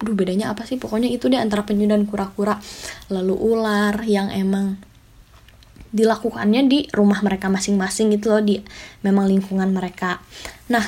Aduh 0.00 0.16
bedanya 0.16 0.52
apa 0.52 0.64
sih? 0.64 0.80
Pokoknya 0.80 1.12
itu 1.12 1.28
deh 1.28 1.36
antara 1.36 1.68
penyu 1.68 1.84
dan 1.84 2.08
kura-kura. 2.08 2.56
Lalu 3.12 3.36
ular 3.36 4.00
yang 4.08 4.32
emang 4.32 4.80
dilakukannya 5.90 6.70
di 6.70 6.78
rumah 6.94 7.18
mereka 7.20 7.50
masing-masing 7.50 8.14
gitu 8.14 8.30
loh 8.30 8.42
di 8.42 8.62
memang 9.02 9.26
lingkungan 9.26 9.74
mereka. 9.74 10.22
Nah 10.70 10.86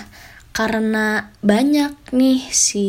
karena 0.55 1.33
banyak 1.43 2.13
nih 2.15 2.41
si 2.53 2.87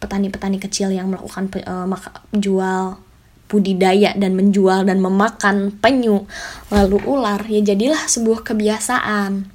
petani-petani 0.00 0.56
kecil 0.62 0.92
yang 0.92 1.12
melakukan 1.12 1.50
uh, 1.66 1.86
jual 2.32 3.00
budidaya 3.46 4.10
dan 4.18 4.34
menjual 4.34 4.82
dan 4.82 4.98
memakan 4.98 5.70
penyu 5.78 6.26
lalu 6.66 6.98
ular 7.06 7.38
ya 7.46 7.62
jadilah 7.62 8.00
sebuah 8.06 8.42
kebiasaan. 8.42 9.52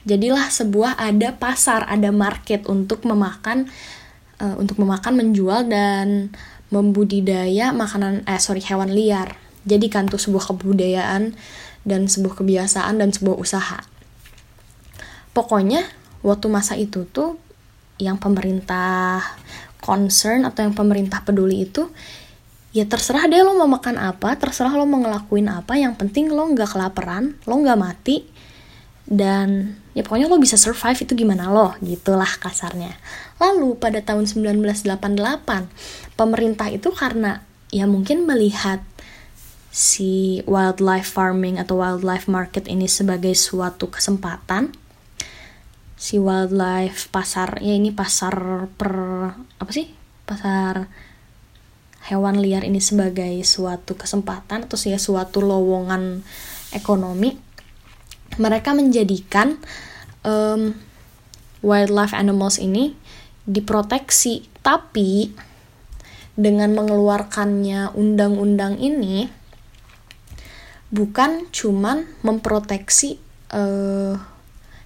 Jadilah 0.00 0.48
sebuah 0.48 0.96
ada 0.96 1.36
pasar 1.36 1.84
ada 1.84 2.08
market 2.08 2.64
untuk 2.64 3.04
memakan 3.04 3.68
uh, 4.40 4.56
untuk 4.56 4.80
memakan 4.80 5.20
menjual 5.20 5.68
dan 5.68 6.32
membudidaya 6.72 7.70
makanan 7.70 8.24
eh 8.24 8.40
sorry 8.40 8.64
hewan 8.64 8.90
liar. 8.90 9.36
Jadikan 9.68 10.08
tuh 10.08 10.16
sebuah 10.16 10.50
kebudayaan 10.50 11.36
dan 11.84 12.00
sebuah 12.08 12.40
kebiasaan 12.40 12.96
dan 12.96 13.12
sebuah 13.12 13.36
usaha. 13.36 13.84
Pokoknya 15.36 15.84
waktu 16.24 16.46
masa 16.48 16.74
itu 16.74 17.04
tuh 17.06 17.36
yang 18.00 18.16
pemerintah 18.16 19.20
concern 19.84 20.48
atau 20.48 20.64
yang 20.64 20.76
pemerintah 20.76 21.20
peduli 21.24 21.68
itu 21.68 21.88
ya 22.70 22.86
terserah 22.86 23.26
deh 23.26 23.42
lo 23.42 23.58
mau 23.58 23.66
makan 23.66 23.98
apa 23.98 24.38
terserah 24.38 24.72
lo 24.72 24.86
mau 24.86 25.02
ngelakuin 25.02 25.50
apa 25.50 25.74
yang 25.74 25.98
penting 25.98 26.30
lo 26.30 26.46
nggak 26.54 26.76
kelaparan 26.76 27.34
lo 27.48 27.54
nggak 27.58 27.78
mati 27.80 28.22
dan 29.10 29.74
ya 29.90 30.06
pokoknya 30.06 30.30
lo 30.30 30.38
bisa 30.38 30.54
survive 30.54 31.02
itu 31.02 31.12
gimana 31.18 31.50
lo 31.50 31.74
gitulah 31.82 32.30
kasarnya 32.38 32.94
lalu 33.40 33.74
pada 33.80 34.04
tahun 34.04 34.28
1988 34.28 34.84
pemerintah 36.14 36.68
itu 36.68 36.92
karena 36.92 37.42
ya 37.72 37.88
mungkin 37.88 38.28
melihat 38.28 38.84
si 39.70 40.44
wildlife 40.44 41.08
farming 41.08 41.56
atau 41.56 41.80
wildlife 41.80 42.28
market 42.28 42.68
ini 42.68 42.84
sebagai 42.90 43.32
suatu 43.32 43.88
kesempatan 43.88 44.76
si 46.00 46.16
wildlife 46.16 47.12
pasar 47.12 47.60
ya 47.60 47.76
ini 47.76 47.92
pasar 47.92 48.32
per 48.72 48.92
apa 49.60 49.70
sih? 49.70 49.92
Pasar 50.24 50.88
hewan 52.08 52.40
liar 52.40 52.64
ini 52.64 52.80
sebagai 52.80 53.36
suatu 53.44 53.92
kesempatan 53.92 54.64
atau 54.64 54.80
ya 54.88 54.96
suatu 54.96 55.44
lowongan 55.44 56.24
ekonomi 56.72 57.36
mereka 58.40 58.72
menjadikan 58.72 59.60
um, 60.24 60.72
wildlife 61.60 62.16
animals 62.16 62.56
ini 62.56 62.96
diproteksi 63.50 64.46
tapi 64.62 65.34
dengan 66.38 66.70
mengeluarkannya 66.78 67.92
undang-undang 67.98 68.78
ini 68.78 69.26
bukan 70.94 71.50
cuman 71.50 72.06
memproteksi 72.22 73.18
uh, 73.50 74.14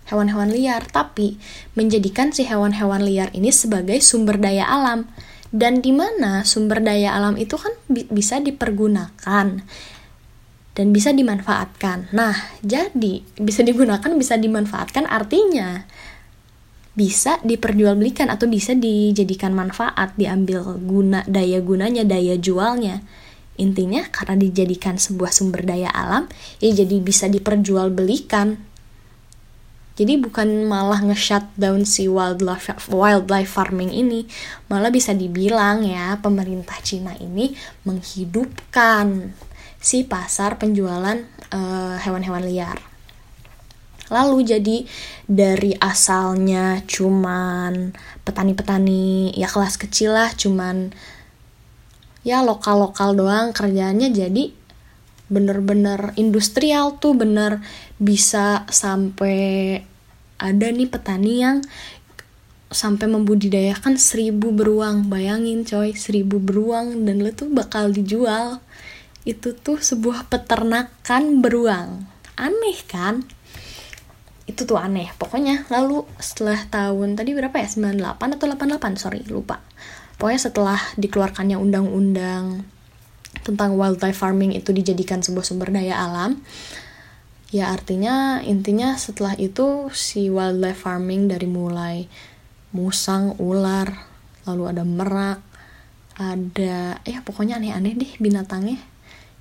hewan-hewan 0.09 0.53
liar, 0.53 0.85
tapi 0.89 1.41
menjadikan 1.73 2.31
si 2.33 2.45
hewan-hewan 2.45 3.05
liar 3.05 3.33
ini 3.33 3.49
sebagai 3.49 4.01
sumber 4.05 4.37
daya 4.37 4.69
alam. 4.69 5.09
Dan 5.55 5.79
di 5.79 5.95
mana 5.95 6.43
sumber 6.43 6.83
daya 6.83 7.15
alam 7.15 7.39
itu 7.39 7.55
kan 7.55 7.71
bi 7.87 8.05
bisa 8.11 8.43
dipergunakan 8.43 9.63
dan 10.75 10.87
bisa 10.91 11.15
dimanfaatkan. 11.15 12.11
Nah, 12.11 12.35
jadi 12.67 13.23
bisa 13.39 13.63
digunakan, 13.63 14.11
bisa 14.19 14.35
dimanfaatkan 14.35 15.07
artinya 15.07 15.87
bisa 16.95 17.43
diperjualbelikan 17.43 18.31
atau 18.31 18.47
bisa 18.47 18.75
dijadikan 18.75 19.51
manfaat, 19.51 20.15
diambil 20.15 20.79
guna 20.79 21.27
daya 21.27 21.59
gunanya, 21.59 22.07
daya 22.07 22.39
jualnya. 22.39 23.03
Intinya 23.55 24.03
karena 24.11 24.35
dijadikan 24.39 24.99
sebuah 24.99 25.31
sumber 25.31 25.63
daya 25.63 25.91
alam, 25.91 26.27
ya 26.59 26.75
jadi 26.75 26.99
bisa 26.99 27.31
diperjualbelikan 27.31 28.75
jadi 29.95 30.19
bukan 30.19 30.67
malah 30.67 31.07
nge-shutdown 31.07 31.87
si 31.87 32.11
wildlife 32.11 32.67
wildlife 32.91 33.47
farming 33.47 33.95
ini, 33.95 34.27
malah 34.67 34.91
bisa 34.91 35.15
dibilang 35.15 35.87
ya 35.87 36.19
pemerintah 36.19 36.83
Cina 36.83 37.15
ini 37.23 37.55
menghidupkan 37.87 39.31
si 39.79 40.03
pasar 40.03 40.59
penjualan 40.59 41.23
hewan 41.55 41.99
hewan-hewan 42.03 42.43
liar. 42.43 42.94
Lalu 44.13 44.45
jadi 44.45 44.77
dari 45.25 45.73
asalnya 45.81 46.85
cuman 46.85 47.97
petani-petani 48.25 49.33
ya 49.33 49.49
kelas 49.49 49.81
kecil 49.81 50.13
lah 50.13 50.29
cuman 50.37 50.93
ya 52.25 52.41
lokal-lokal 52.45 53.17
doang 53.17 53.53
kerjanya 53.53 54.09
jadi 54.09 54.53
bener-bener 55.33 56.13
industrial 56.21 57.01
tuh 57.01 57.17
bener 57.17 57.65
bisa 57.97 58.69
sampai 58.69 59.81
ada 60.37 60.67
nih 60.69 60.89
petani 60.89 61.41
yang 61.41 61.65
sampai 62.75 63.07
membudidayakan 63.07 63.97
seribu 63.97 64.51
beruang. 64.51 65.07
Bayangin 65.07 65.63
coy 65.63 65.95
seribu 65.95 66.43
beruang 66.43 67.07
dan 67.07 67.23
lo 67.23 67.31
tuh 67.31 67.49
bakal 67.49 67.95
dijual. 67.95 68.61
Itu 69.25 69.55
tuh 69.57 69.81
sebuah 69.81 70.29
peternakan 70.29 71.41
beruang. 71.41 72.05
Aneh 72.35 72.79
kan 72.85 73.25
itu 74.45 74.69
tuh 74.69 74.77
aneh. 74.77 75.09
Pokoknya 75.17 75.65
lalu 75.73 76.05
setelah 76.21 76.61
tahun 76.69 77.17
tadi 77.17 77.33
berapa 77.33 77.57
ya? 77.57 77.69
98 77.69 78.37
atau 78.37 78.47
88 78.49 79.01
sorry 79.01 79.21
lupa. 79.29 79.65
Pokoknya 80.21 80.41
setelah 80.41 80.81
dikeluarkannya 81.01 81.57
undang-undang 81.59 82.65
tentang 83.43 83.75
wildlife 83.75 84.17
farming 84.17 84.55
itu 84.55 84.71
dijadikan 84.71 85.21
sebuah 85.21 85.45
sumber 85.45 85.69
daya 85.75 86.01
alam 86.01 86.41
ya 87.51 87.71
artinya 87.71 88.41
intinya 88.41 88.97
setelah 88.97 89.37
itu 89.37 89.93
si 89.93 90.27
wildlife 90.33 90.87
farming 90.87 91.29
dari 91.29 91.47
mulai 91.47 92.09
musang 92.75 93.37
ular 93.39 93.91
lalu 94.49 94.63
ada 94.71 94.83
merak 94.83 95.39
ada 96.15 96.99
ya 97.03 97.19
pokoknya 97.27 97.59
aneh-aneh 97.59 97.95
deh 97.99 98.13
binatangnya. 98.23 98.79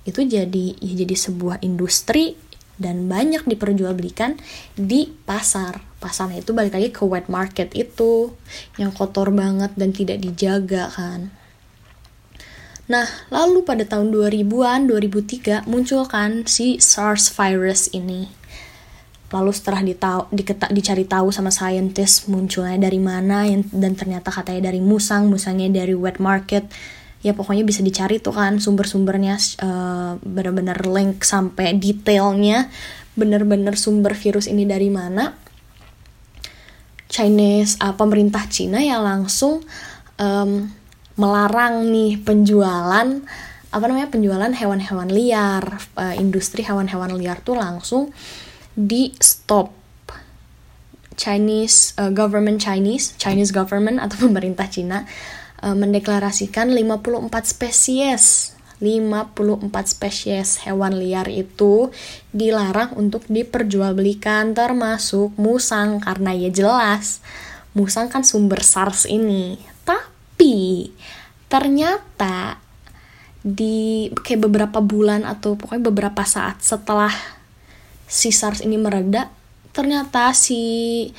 Itu 0.04 0.26
jadi 0.26 0.74
ya 0.78 0.92
jadi 0.94 1.14
sebuah 1.14 1.62
industri 1.62 2.34
dan 2.76 3.06
banyak 3.06 3.46
diperjualbelikan 3.46 4.38
di 4.74 5.14
pasar. 5.24 5.82
Pasarnya 6.02 6.42
itu 6.42 6.52
balik 6.52 6.74
lagi 6.74 6.90
ke 6.90 7.02
wet 7.06 7.30
market 7.30 7.72
itu 7.72 8.34
yang 8.76 8.90
kotor 8.90 9.30
banget 9.30 9.72
dan 9.78 9.90
tidak 9.94 10.20
dijaga 10.20 10.90
kan. 10.92 11.32
Nah, 12.84 13.08
lalu 13.32 13.64
pada 13.64 13.88
tahun 13.88 14.12
2000-an, 14.12 14.92
2003 14.92 15.64
muncul 15.64 16.04
kan 16.04 16.44
si 16.44 16.76
SARS 16.76 17.32
virus 17.32 17.88
ini. 17.96 18.28
Lalu 19.32 19.50
setelah 19.56 19.80
ditau, 19.80 20.28
diketa, 20.28 20.68
dicari 20.68 21.08
tahu 21.08 21.32
sama 21.32 21.48
scientist 21.48 22.28
munculnya 22.28 22.76
dari 22.76 23.00
mana 23.00 23.48
dan 23.72 23.96
ternyata 23.96 24.28
katanya 24.28 24.68
dari 24.68 24.84
musang, 24.84 25.32
musangnya 25.32 25.72
dari 25.72 25.96
wet 25.96 26.20
market 26.20 26.68
ya 27.24 27.32
pokoknya 27.32 27.64
bisa 27.64 27.80
dicari 27.80 28.20
tuh 28.20 28.36
kan 28.36 28.60
sumber-sumbernya 28.60 29.40
uh, 29.64 30.20
bener-bener 30.20 30.76
link 30.84 31.24
sampai 31.24 31.72
detailnya 31.80 32.68
bener-bener 33.16 33.80
sumber 33.80 34.12
virus 34.12 34.44
ini 34.44 34.68
dari 34.68 34.92
mana. 34.92 35.32
Chinese 37.08 37.80
uh, 37.80 37.96
pemerintah 37.96 38.44
Cina 38.52 38.84
ya 38.84 39.00
langsung 39.00 39.64
um, 40.20 40.68
melarang 41.16 41.88
nih 41.88 42.20
penjualan 42.20 43.08
apa 43.74 43.84
namanya 43.88 44.10
penjualan 44.12 44.52
hewan-hewan 44.52 45.08
liar. 45.08 45.64
Uh, 45.96 46.12
industri 46.20 46.60
hewan-hewan 46.60 47.16
liar 47.16 47.40
tuh 47.40 47.56
langsung 47.56 48.12
di 48.76 49.16
stop. 49.16 49.72
Chinese 51.14 51.94
uh, 51.94 52.10
government 52.10 52.58
Chinese 52.58 53.14
Chinese 53.22 53.54
government 53.54 54.02
atau 54.02 54.26
pemerintah 54.26 54.66
Cina 54.66 55.06
mendeklarasikan 55.72 56.68
54 56.68 57.32
spesies. 57.48 58.52
54 58.82 59.70
spesies 59.86 60.60
hewan 60.66 60.98
liar 60.98 61.30
itu 61.30 61.88
dilarang 62.34 62.92
untuk 62.98 63.24
diperjualbelikan 63.30 64.52
termasuk 64.52 65.32
musang 65.40 66.02
karena 66.02 66.34
ya 66.34 66.50
jelas 66.50 67.22
musang 67.72 68.10
kan 68.12 68.22
sumber 68.26 68.60
SARS 68.60 69.04
ini. 69.08 69.56
Tapi 69.86 70.90
ternyata 71.48 72.58
di 73.44 74.08
kayak 74.10 74.48
beberapa 74.48 74.80
bulan 74.80 75.28
atau 75.28 75.54
pokoknya 75.54 75.84
beberapa 75.84 76.24
saat 76.24 76.64
setelah 76.64 77.12
si 78.08 78.32
SARS 78.32 78.64
ini 78.64 78.80
mereda 78.80 79.28
ternyata 79.74 80.32
si 80.32 81.10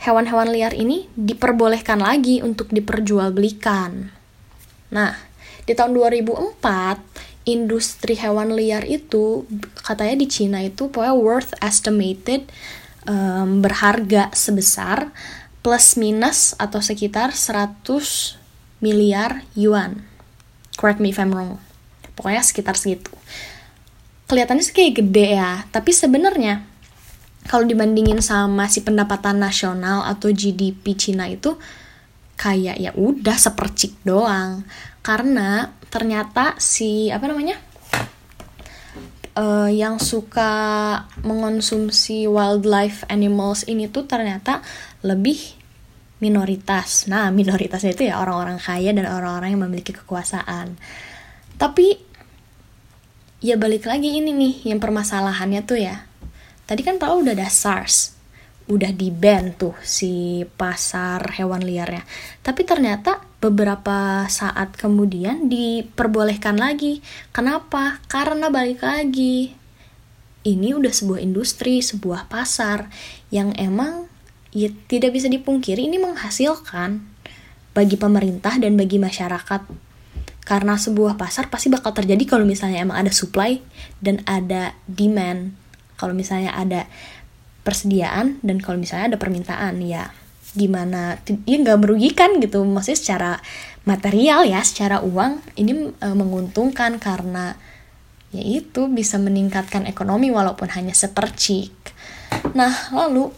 hewan-hewan 0.00 0.52
liar 0.52 0.76
ini 0.76 1.08
diperbolehkan 1.16 2.00
lagi 2.00 2.44
untuk 2.44 2.68
diperjualbelikan. 2.72 4.12
Nah, 4.92 5.12
di 5.66 5.72
tahun 5.74 5.96
2004, 5.96 7.46
industri 7.46 8.18
hewan 8.18 8.52
liar 8.52 8.82
itu 8.84 9.46
katanya 9.86 10.18
di 10.18 10.26
Cina 10.26 10.58
itu 10.60 10.90
pokoknya 10.90 11.14
worth 11.14 11.52
estimated 11.62 12.50
um, 13.06 13.62
berharga 13.62 14.34
sebesar 14.34 15.14
plus 15.62 15.98
minus 15.98 16.54
atau 16.58 16.82
sekitar 16.82 17.34
100 17.34 17.82
miliar 18.82 19.46
yuan. 19.58 20.02
Correct 20.76 21.00
me 21.00 21.10
if 21.10 21.18
I'm 21.18 21.32
wrong. 21.32 21.58
Pokoknya 22.14 22.42
sekitar 22.44 22.76
segitu. 22.76 23.10
Kelihatannya 24.26 24.62
sih 24.62 24.74
kayak 24.74 25.02
gede 25.02 25.38
ya, 25.38 25.64
tapi 25.70 25.94
sebenarnya 25.94 26.66
kalau 27.46 27.64
dibandingin 27.64 28.18
sama 28.22 28.66
si 28.66 28.82
pendapatan 28.82 29.38
nasional 29.38 30.02
atau 30.06 30.30
GDP 30.34 30.98
Cina 30.98 31.30
itu 31.30 31.54
kayak 32.36 32.76
ya 32.76 32.92
udah 32.92 33.38
sepercik 33.38 33.96
doang 34.04 34.66
karena 35.00 35.72
ternyata 35.88 36.58
si 36.60 37.08
apa 37.08 37.24
namanya 37.30 37.56
uh, 39.38 39.70
yang 39.70 40.00
suka 40.02 40.52
mengonsumsi 41.22 42.26
wildlife 42.26 43.06
animals 43.06 43.64
ini 43.68 43.86
tuh 43.86 44.08
ternyata 44.08 44.64
lebih 45.04 45.38
minoritas. 46.18 47.06
Nah, 47.06 47.28
minoritasnya 47.38 47.92
itu 47.92 48.08
ya 48.08 48.18
orang-orang 48.18 48.58
kaya 48.58 48.90
dan 48.96 49.06
orang-orang 49.06 49.54
yang 49.54 49.62
memiliki 49.68 49.92
kekuasaan. 49.92 50.74
Tapi 51.56 51.96
ya 53.44 53.54
balik 53.60 53.84
lagi 53.84 54.16
ini 54.16 54.32
nih 54.32 54.74
yang 54.74 54.80
permasalahannya 54.80 55.60
tuh 55.64 55.78
ya 55.78 56.08
tadi 56.66 56.82
kan 56.82 56.98
tahu 56.98 57.22
udah 57.22 57.34
ada 57.38 57.48
SARS. 57.48 58.18
Udah 58.66 58.90
di 58.90 59.14
ban 59.14 59.54
tuh 59.54 59.78
si 59.86 60.42
pasar 60.58 61.38
hewan 61.38 61.62
liarnya. 61.62 62.02
Tapi 62.42 62.66
ternyata 62.66 63.22
beberapa 63.38 64.26
saat 64.26 64.74
kemudian 64.74 65.46
diperbolehkan 65.46 66.58
lagi. 66.58 66.98
Kenapa? 67.30 68.02
Karena 68.10 68.50
balik 68.50 68.82
lagi. 68.82 69.54
Ini 70.42 70.74
udah 70.74 70.90
sebuah 70.90 71.22
industri 71.22 71.78
sebuah 71.78 72.26
pasar 72.26 72.90
yang 73.30 73.54
emang 73.54 74.10
ya 74.50 74.70
tidak 74.90 75.14
bisa 75.14 75.30
dipungkiri 75.30 75.86
ini 75.86 76.02
menghasilkan 76.02 77.02
bagi 77.70 77.94
pemerintah 77.94 78.58
dan 78.58 78.74
bagi 78.74 78.98
masyarakat. 78.98 79.62
Karena 80.46 80.78
sebuah 80.78 81.18
pasar 81.18 81.50
pasti 81.50 81.70
bakal 81.70 81.94
terjadi 81.94 82.22
kalau 82.26 82.46
misalnya 82.46 82.82
emang 82.82 82.98
ada 83.02 83.14
supply 83.14 83.62
dan 84.02 84.22
ada 84.26 84.74
demand 84.86 85.65
kalau 85.96 86.12
misalnya 86.12 86.52
ada 86.52 86.84
persediaan 87.66 88.38
dan 88.46 88.62
kalau 88.62 88.78
misalnya 88.78 89.16
ada 89.16 89.18
permintaan 89.18 89.82
ya 89.82 90.14
gimana 90.54 91.20
ya 91.44 91.56
nggak 91.58 91.82
merugikan 91.82 92.38
gitu. 92.38 92.62
Maksudnya 92.64 92.98
secara 92.98 93.32
material 93.84 94.46
ya 94.46 94.62
secara 94.62 95.02
uang 95.02 95.42
ini 95.58 95.92
e, 95.92 96.08
menguntungkan 96.14 97.02
karena 97.02 97.58
ya 98.30 98.42
itu 98.42 98.88
bisa 98.88 99.18
meningkatkan 99.18 99.84
ekonomi 99.84 100.32
walaupun 100.32 100.70
hanya 100.72 100.96
sepercik. 100.96 101.74
Nah 102.56 102.72
lalu 102.94 103.34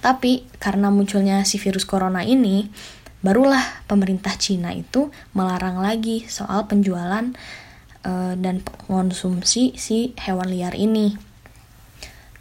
tapi 0.00 0.44
karena 0.60 0.92
munculnya 0.92 1.42
si 1.48 1.56
virus 1.56 1.88
corona 1.88 2.20
ini 2.20 2.68
barulah 3.24 3.84
pemerintah 3.88 4.36
Cina 4.36 4.76
itu 4.76 5.08
melarang 5.32 5.80
lagi 5.80 6.28
soal 6.28 6.68
penjualan 6.68 7.32
e, 8.04 8.12
dan 8.38 8.60
konsumsi 8.86 9.74
si 9.80 10.12
hewan 10.20 10.52
liar 10.52 10.76
ini 10.78 11.33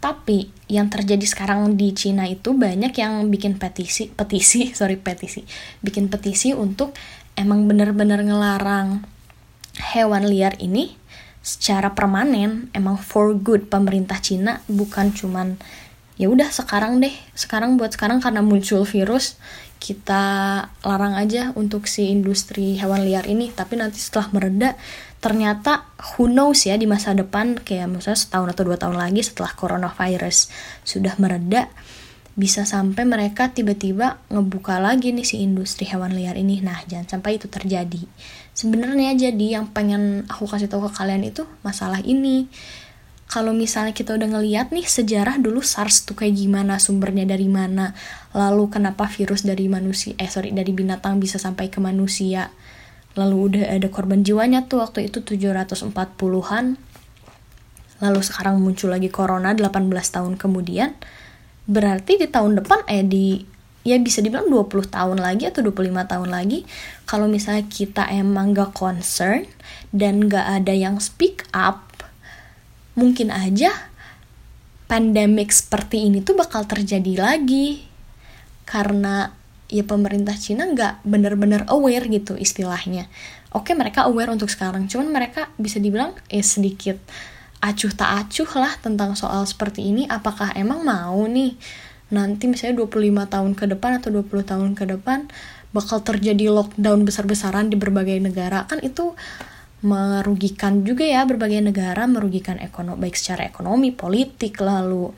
tapi 0.04 0.52
yang 0.68 0.92
terjadi 0.92 1.24
sekarang 1.24 1.80
di 1.80 1.96
Cina 1.96 2.28
itu 2.28 2.52
banyak 2.52 2.92
yang 2.92 3.32
bikin 3.32 3.56
petisi, 3.56 4.12
petisi, 4.12 4.68
sorry 4.78 5.00
petisi, 5.00 5.48
bikin 5.80 6.12
petisi 6.12 6.52
untuk 6.52 6.92
emang 7.39 7.72
bener-bener 7.72 8.20
ngelarang 8.20 9.08
hewan 9.96 10.28
liar 10.28 10.60
ini 10.60 11.00
secara 11.39 11.96
permanen, 11.96 12.68
emang 12.76 13.00
for 13.00 13.32
good 13.32 13.72
pemerintah 13.72 14.20
Cina 14.20 14.60
bukan 14.68 15.16
cuman 15.16 15.56
ya 16.20 16.28
udah 16.28 16.52
sekarang 16.52 17.00
deh, 17.00 17.16
sekarang 17.32 17.80
buat 17.80 17.96
sekarang 17.96 18.20
karena 18.20 18.44
muncul 18.44 18.84
virus 18.84 19.39
kita 19.80 20.24
larang 20.84 21.16
aja 21.16 21.52
untuk 21.56 21.88
si 21.88 22.12
industri 22.12 22.76
hewan 22.76 23.08
liar 23.08 23.24
ini, 23.24 23.56
tapi 23.56 23.80
nanti 23.80 24.04
setelah 24.04 24.32
mereda 24.36 24.76
ternyata 25.23 25.88
who 25.95 26.27
knows 26.27 26.67
ya 26.67 26.75
di 26.75 26.83
masa 26.83 27.15
depan 27.15 27.55
kayak 27.55 27.88
misalnya 27.88 28.19
setahun 28.19 28.51
atau 28.51 28.63
dua 28.67 28.75
tahun 28.75 28.99
lagi 28.99 29.23
setelah 29.23 29.55
coronavirus 29.55 30.51
sudah 30.83 31.15
mereda 31.15 31.71
bisa 32.33 32.65
sampai 32.65 33.05
mereka 33.05 33.53
tiba-tiba 33.53 34.17
ngebuka 34.33 34.81
lagi 34.81 35.13
nih 35.13 35.21
si 35.21 35.45
industri 35.45 35.86
hewan 35.86 36.17
liar 36.17 36.33
ini. 36.33 36.65
Nah 36.65 36.81
jangan 36.89 37.05
sampai 37.05 37.38
itu 37.38 37.45
terjadi. 37.45 38.01
Sebenarnya 38.57 39.13
jadi 39.13 39.62
yang 39.62 39.69
pengen 39.69 40.25
aku 40.25 40.49
kasih 40.49 40.65
tahu 40.65 40.89
ke 40.89 40.97
kalian 40.97 41.29
itu 41.29 41.45
masalah 41.62 42.01
ini. 42.01 42.49
Kalau 43.29 43.53
misalnya 43.53 43.97
kita 43.97 44.17
udah 44.17 44.29
ngeliat 44.29 44.69
nih 44.73 44.86
sejarah 44.86 45.41
dulu 45.41 45.62
SARS 45.62 46.05
tuh 46.05 46.13
kayak 46.13 46.38
gimana 46.38 46.77
sumbernya 46.77 47.25
dari 47.25 47.49
mana 47.49 47.93
lalu 48.33 48.69
kenapa 48.69 49.09
virus 49.09 49.41
dari 49.41 49.65
manusia 49.65 50.13
eh 50.21 50.29
sorry 50.29 50.53
dari 50.53 50.69
binatang 50.69 51.17
bisa 51.17 51.41
sampai 51.41 51.69
ke 51.73 51.81
manusia 51.81 52.53
lalu 53.13 53.36
udah 53.49 53.63
ada 53.78 53.88
korban 53.93 54.26
jiwanya 54.26 54.65
tuh 54.65 54.82
waktu 54.82 55.10
itu 55.10 55.21
740-an 55.21 56.78
lalu 58.04 58.19
sekarang 58.19 58.60
muncul 58.60 58.91
lagi 58.91 59.08
corona 59.08 59.56
18 59.56 59.88
tahun 59.88 60.34
kemudian. 60.36 60.91
Berarti 61.63 62.19
di 62.19 62.28
tahun 62.28 62.60
depan 62.60 62.84
eh 62.91 63.06
di 63.08 63.39
ya 63.88 63.95
bisa 63.99 64.19
dibilang 64.19 64.52
20 64.52 64.91
tahun 64.91 65.23
lagi 65.23 65.47
atau 65.47 65.63
25 65.63 66.08
tahun 66.08 66.30
lagi 66.32 66.63
kalau 67.04 67.28
misalnya 67.28 67.67
kita 67.67 68.08
emang 68.12 68.56
gak 68.56 68.71
concern 68.71 69.43
dan 69.91 70.32
gak 70.32 70.63
ada 70.63 70.71
yang 70.71 71.04
speak 71.04 71.43
up 71.52 71.91
mungkin 72.95 73.28
aja 73.28 73.91
pandemik 74.88 75.52
seperti 75.52 76.08
ini 76.12 76.21
tuh 76.21 76.38
bakal 76.38 76.67
terjadi 76.67 77.17
lagi. 77.17 77.88
Karena 78.63 79.42
ya 79.73 79.81
pemerintah 79.81 80.38
Cina 80.38 80.69
nggak 80.69 81.01
bener-bener 81.01 81.65
aware 81.73 82.05
gitu 82.05 82.38
istilahnya. 82.38 83.09
Oke 83.49 83.73
mereka 83.73 84.05
aware 84.05 84.29
untuk 84.29 84.53
sekarang. 84.53 84.86
Cuman 84.86 85.09
mereka 85.09 85.49
bisa 85.57 85.81
dibilang 85.81 86.13
eh 86.29 86.45
sedikit 86.45 87.01
acuh 87.63 87.89
tak 87.95 88.29
acuh 88.29 88.49
lah 88.62 88.73
tentang 88.77 89.17
soal 89.17 89.41
seperti 89.49 89.89
ini. 89.89 90.05
Apakah 90.05 90.53
emang 90.53 90.86
mau 90.86 91.25
nih 91.25 91.57
nanti 92.13 92.45
misalnya 92.45 92.86
25 92.86 93.25
tahun 93.25 93.51
ke 93.57 93.65
depan 93.73 93.97
atau 93.97 94.13
20 94.13 94.45
tahun 94.45 94.69
ke 94.77 94.86
depan 94.93 95.25
bakal 95.73 96.05
terjadi 96.05 96.53
lockdown 96.53 97.01
besar-besaran 97.01 97.73
di 97.73 97.75
berbagai 97.81 98.21
negara? 98.21 98.69
Kan 98.69 98.86
itu 98.86 99.17
merugikan 99.83 100.86
juga 100.88 101.03
ya 101.03 101.27
berbagai 101.27 101.59
negara 101.59 102.07
merugikan 102.07 102.55
ekonomi 102.63 103.03
baik 103.03 103.19
secara 103.19 103.43
ekonomi 103.43 103.91
politik 103.91 104.55
lalu 104.63 105.12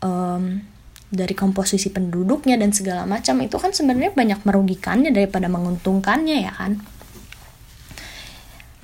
um, 0.00 0.64
dari 1.08 1.32
komposisi 1.32 1.88
penduduknya 1.88 2.60
dan 2.60 2.72
segala 2.72 3.08
macam 3.08 3.40
itu 3.40 3.56
kan 3.56 3.72
sebenarnya 3.72 4.12
banyak 4.12 4.40
merugikannya 4.44 5.08
daripada 5.08 5.48
menguntungkannya 5.48 6.36
ya 6.44 6.52
kan 6.52 6.80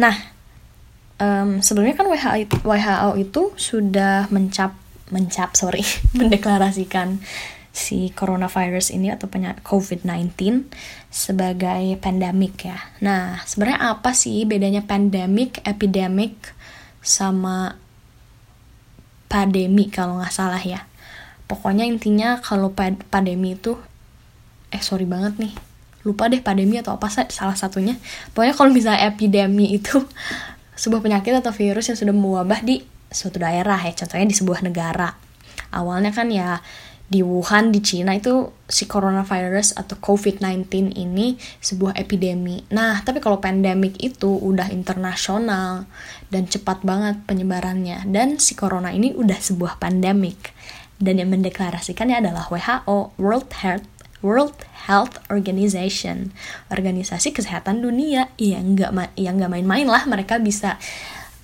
nah 0.00 0.16
um, 1.20 1.60
sebelumnya 1.60 1.94
kan 1.94 2.08
WHO, 2.08 2.64
WHO 2.64 3.10
itu 3.20 3.42
sudah 3.54 4.26
mencap 4.32 4.74
mencap 5.12 5.52
sorry 5.54 5.84
mendeklarasikan 6.18 7.20
si 7.74 8.14
coronavirus 8.14 8.94
ini 8.94 9.10
atau 9.10 9.26
penyakit 9.26 9.66
COVID-19 9.66 10.70
sebagai 11.10 11.98
pandemik 11.98 12.70
ya. 12.70 12.78
Nah, 13.02 13.42
sebenarnya 13.42 13.98
apa 13.98 14.14
sih 14.14 14.46
bedanya 14.46 14.86
pandemik, 14.86 15.58
epidemic 15.66 16.54
sama 17.02 17.74
pandemi 19.26 19.90
kalau 19.90 20.22
nggak 20.22 20.30
salah 20.30 20.62
ya. 20.62 20.86
Pokoknya 21.54 21.86
intinya 21.86 22.42
kalau 22.42 22.74
pandemi 22.74 23.54
itu 23.54 23.78
eh 24.74 24.82
sorry 24.82 25.06
banget 25.06 25.38
nih. 25.38 25.54
Lupa 26.02 26.26
deh 26.26 26.42
pandemi 26.42 26.82
atau 26.82 26.98
apa 26.98 27.06
salah 27.30 27.54
satunya. 27.54 27.94
Pokoknya 28.34 28.58
kalau 28.58 28.74
misalnya 28.74 29.06
epidemi 29.06 29.78
itu 29.78 30.02
sebuah 30.82 30.98
penyakit 30.98 31.30
atau 31.38 31.54
virus 31.54 31.94
yang 31.94 31.98
sudah 31.98 32.10
mewabah 32.10 32.58
di 32.66 32.82
suatu 33.06 33.38
daerah 33.38 33.78
ya, 33.78 33.94
contohnya 33.94 34.26
di 34.26 34.34
sebuah 34.34 34.66
negara. 34.66 35.14
Awalnya 35.70 36.10
kan 36.10 36.34
ya 36.34 36.58
di 37.04 37.20
Wuhan 37.22 37.70
di 37.70 37.84
Cina 37.84 38.16
itu 38.16 38.50
si 38.64 38.88
coronavirus 38.90 39.78
atau 39.78 39.94
COVID-19 40.00 40.96
ini 40.96 41.38
sebuah 41.62 41.94
epidemi. 42.00 42.64
Nah, 42.72 43.04
tapi 43.06 43.20
kalau 43.20 43.38
pandemik 43.38 44.00
itu 44.00 44.34
udah 44.34 44.72
internasional 44.72 45.86
dan 46.32 46.48
cepat 46.48 46.80
banget 46.82 47.20
penyebarannya 47.28 48.08
dan 48.10 48.40
si 48.40 48.56
corona 48.56 48.90
ini 48.90 49.14
udah 49.14 49.36
sebuah 49.36 49.78
pandemik. 49.78 50.56
Dan 50.98 51.18
yang 51.18 51.30
mendeklarasikannya 51.34 52.22
adalah 52.22 52.46
WHO, 52.48 53.18
World 53.18 53.50
Health 53.60 53.94
World 54.24 54.56
Health 54.88 55.20
Organization, 55.28 56.32
organisasi 56.72 57.36
kesehatan 57.36 57.84
dunia. 57.84 58.32
Yang 58.40 58.64
nggak 58.80 58.90
yang 59.20 59.36
nggak 59.36 59.52
main-main 59.52 59.84
lah 59.84 60.08
mereka 60.08 60.40
bisa 60.40 60.80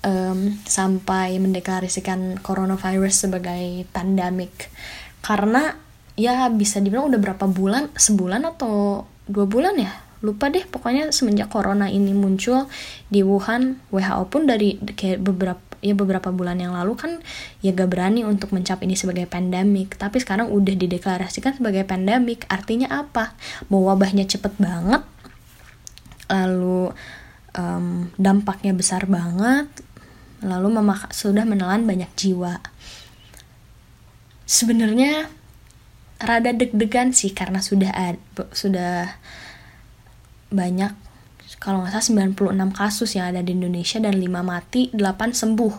um, 0.01 0.57
sampai 0.65 1.37
mendeklarasikan 1.37 2.41
coronavirus 2.41 3.29
sebagai 3.29 3.85
pandemik. 3.93 4.73
Karena 5.21 5.77
ya 6.17 6.49
bisa 6.49 6.81
dibilang 6.81 7.13
udah 7.13 7.21
berapa 7.21 7.45
bulan 7.45 7.93
sebulan 7.93 8.49
atau 8.57 9.05
dua 9.29 9.45
bulan 9.45 9.77
ya? 9.77 9.93
Lupa 10.21 10.53
deh 10.53 10.65
pokoknya 10.65 11.09
semenjak 11.09 11.49
corona 11.49 11.89
ini 11.89 12.13
muncul 12.13 12.69
di 13.09 13.25
Wuhan 13.25 13.81
WHO 13.89 14.29
pun 14.29 14.45
dari 14.45 14.77
kayak 14.77 15.21
beberapa 15.21 15.70
ya 15.81 15.97
beberapa 15.97 16.29
bulan 16.29 16.61
yang 16.61 16.77
lalu 16.77 16.93
kan 16.93 17.11
ya 17.65 17.73
gak 17.73 17.89
berani 17.89 18.21
untuk 18.21 18.53
mencap 18.53 18.81
ini 18.85 18.93
sebagai 18.93 19.25
pandemik. 19.25 19.97
Tapi 19.97 20.21
sekarang 20.21 20.53
udah 20.53 20.77
dideklarasikan 20.77 21.57
sebagai 21.57 21.83
pandemik. 21.83 22.45
Artinya 22.47 22.89
apa? 22.93 23.33
Mau 23.67 23.85
wabahnya 23.89 24.29
cepet 24.29 24.55
banget 24.61 25.03
lalu 26.31 26.95
um, 27.59 28.07
dampaknya 28.15 28.71
besar 28.71 29.03
banget 29.03 29.67
lalu 30.41 30.73
memak 30.73 31.13
sudah 31.13 31.45
menelan 31.45 31.85
banyak 31.85 32.09
jiwa. 32.17 32.57
Sebenarnya 34.47 35.29
rada 36.21 36.53
deg-degan 36.53 37.13
sih 37.13 37.33
karena 37.33 37.61
sudah 37.61 37.93
sudah 38.53 39.17
banyak 40.49 40.93
kalau 41.61 41.85
nggak 41.85 41.93
salah 41.93 42.33
96 42.33 42.73
kasus 42.73 43.13
yang 43.13 43.29
ada 43.29 43.45
di 43.45 43.53
Indonesia 43.53 44.01
dan 44.01 44.17
5 44.17 44.41
mati, 44.41 44.89
8 44.89 44.97
sembuh. 45.29 45.73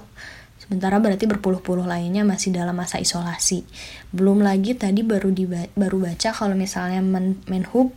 Sementara 0.62 1.02
berarti 1.02 1.26
berpuluh-puluh 1.26 1.82
lainnya 1.82 2.22
masih 2.22 2.54
dalam 2.54 2.78
masa 2.78 3.02
isolasi. 3.02 3.66
Belum 4.14 4.38
lagi 4.38 4.78
tadi 4.78 5.02
baru 5.02 5.34
di 5.34 5.42
baru 5.74 5.98
baca 5.98 6.30
kalau 6.30 6.54
misalnya 6.54 7.02
Men 7.02 7.42
Menhub 7.50 7.90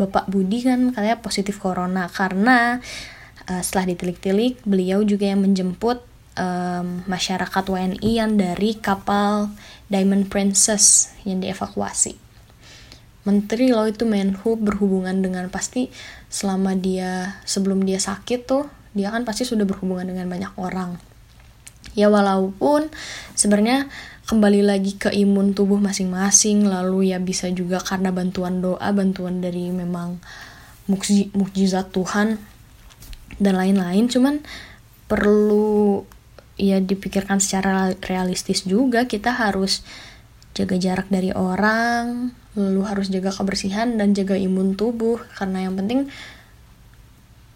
Bapak 0.00 0.32
Budi 0.32 0.64
kan 0.64 0.96
katanya 0.96 1.20
positif 1.20 1.60
corona 1.60 2.08
karena 2.08 2.80
uh, 3.52 3.60
setelah 3.60 3.92
ditilik-tilik 3.92 4.64
beliau 4.64 5.04
juga 5.04 5.28
yang 5.28 5.44
menjemput 5.44 6.00
um, 6.40 7.04
masyarakat 7.04 7.64
WNI 7.68 8.10
yang 8.16 8.40
dari 8.40 8.80
kapal 8.80 9.52
Diamond 9.92 10.32
Princess 10.32 11.12
yang 11.28 11.44
dievakuasi. 11.44 12.16
Menteri 13.28 13.68
lo 13.68 13.84
itu 13.84 14.08
Menhub 14.08 14.56
berhubungan 14.64 15.20
dengan 15.20 15.52
pasti 15.52 15.92
selama 16.30 16.78
dia 16.78 17.42
sebelum 17.42 17.82
dia 17.82 17.98
sakit 17.98 18.46
tuh 18.46 18.70
dia 18.94 19.10
kan 19.10 19.26
pasti 19.26 19.42
sudah 19.42 19.66
berhubungan 19.66 20.06
dengan 20.06 20.30
banyak 20.30 20.54
orang. 20.58 20.98
Ya 21.98 22.06
walaupun 22.06 22.90
sebenarnya 23.34 23.90
kembali 24.30 24.62
lagi 24.62 24.94
ke 24.94 25.10
imun 25.10 25.58
tubuh 25.58 25.82
masing-masing 25.82 26.62
lalu 26.70 27.10
ya 27.10 27.18
bisa 27.18 27.50
juga 27.50 27.82
karena 27.82 28.14
bantuan 28.14 28.62
doa 28.62 28.94
bantuan 28.94 29.42
dari 29.42 29.74
memang 29.74 30.22
mukjizat 31.34 31.90
Tuhan 31.90 32.38
dan 33.42 33.54
lain-lain. 33.58 34.06
Cuman 34.06 34.42
perlu 35.10 36.06
ya 36.54 36.78
dipikirkan 36.78 37.42
secara 37.42 37.90
realistis 38.06 38.62
juga 38.62 39.08
kita 39.10 39.34
harus 39.34 39.82
jaga 40.54 40.76
jarak 40.76 41.06
dari 41.08 41.30
orang 41.30 42.34
lu 42.58 42.82
harus 42.82 43.06
jaga 43.06 43.30
kebersihan 43.30 43.94
dan 43.94 44.10
jaga 44.10 44.34
imun 44.34 44.74
tubuh. 44.74 45.22
Karena 45.38 45.66
yang 45.66 45.78
penting 45.78 46.10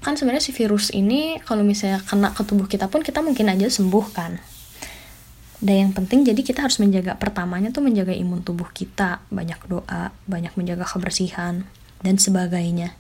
kan 0.05 0.15
sebenarnya 0.15 0.45
si 0.45 0.53
virus 0.53 0.93
ini 0.93 1.41
kalau 1.43 1.65
misalnya 1.65 1.99
kena 2.05 2.31
ke 2.31 2.45
tubuh 2.45 2.69
kita 2.69 2.87
pun 2.93 3.01
kita 3.03 3.25
mungkin 3.25 3.51
aja 3.51 3.67
sembuh 3.67 4.07
kan. 4.15 4.39
Dan 5.65 5.89
yang 5.89 5.93
penting 5.97 6.29
jadi 6.29 6.39
kita 6.45 6.67
harus 6.67 6.77
menjaga 6.79 7.17
pertamanya 7.17 7.73
tuh 7.73 7.83
menjaga 7.83 8.13
imun 8.15 8.45
tubuh 8.47 8.69
kita. 8.71 9.25
Banyak 9.33 9.67
doa 9.67 10.15
banyak 10.31 10.55
menjaga 10.55 10.87
kebersihan 10.87 11.67
dan 12.05 12.21
sebagainya 12.21 12.95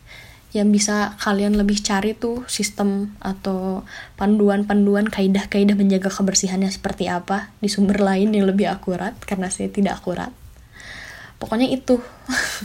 yang 0.54 0.70
bisa 0.70 1.18
kalian 1.18 1.58
lebih 1.58 1.82
cari 1.82 2.14
tuh 2.14 2.46
sistem 2.46 3.18
atau 3.18 3.82
panduan-panduan 4.14 5.10
kaidah-kaidah 5.10 5.74
menjaga 5.74 6.14
kebersihannya 6.14 6.70
seperti 6.70 7.10
apa 7.10 7.50
di 7.58 7.66
sumber 7.66 7.98
lain 7.98 8.30
yang 8.30 8.46
lebih 8.46 8.70
akurat 8.70 9.18
karena 9.26 9.50
saya 9.50 9.66
tidak 9.68 9.98
akurat. 9.98 10.30
Pokoknya 11.42 11.66
itu. 11.66 11.98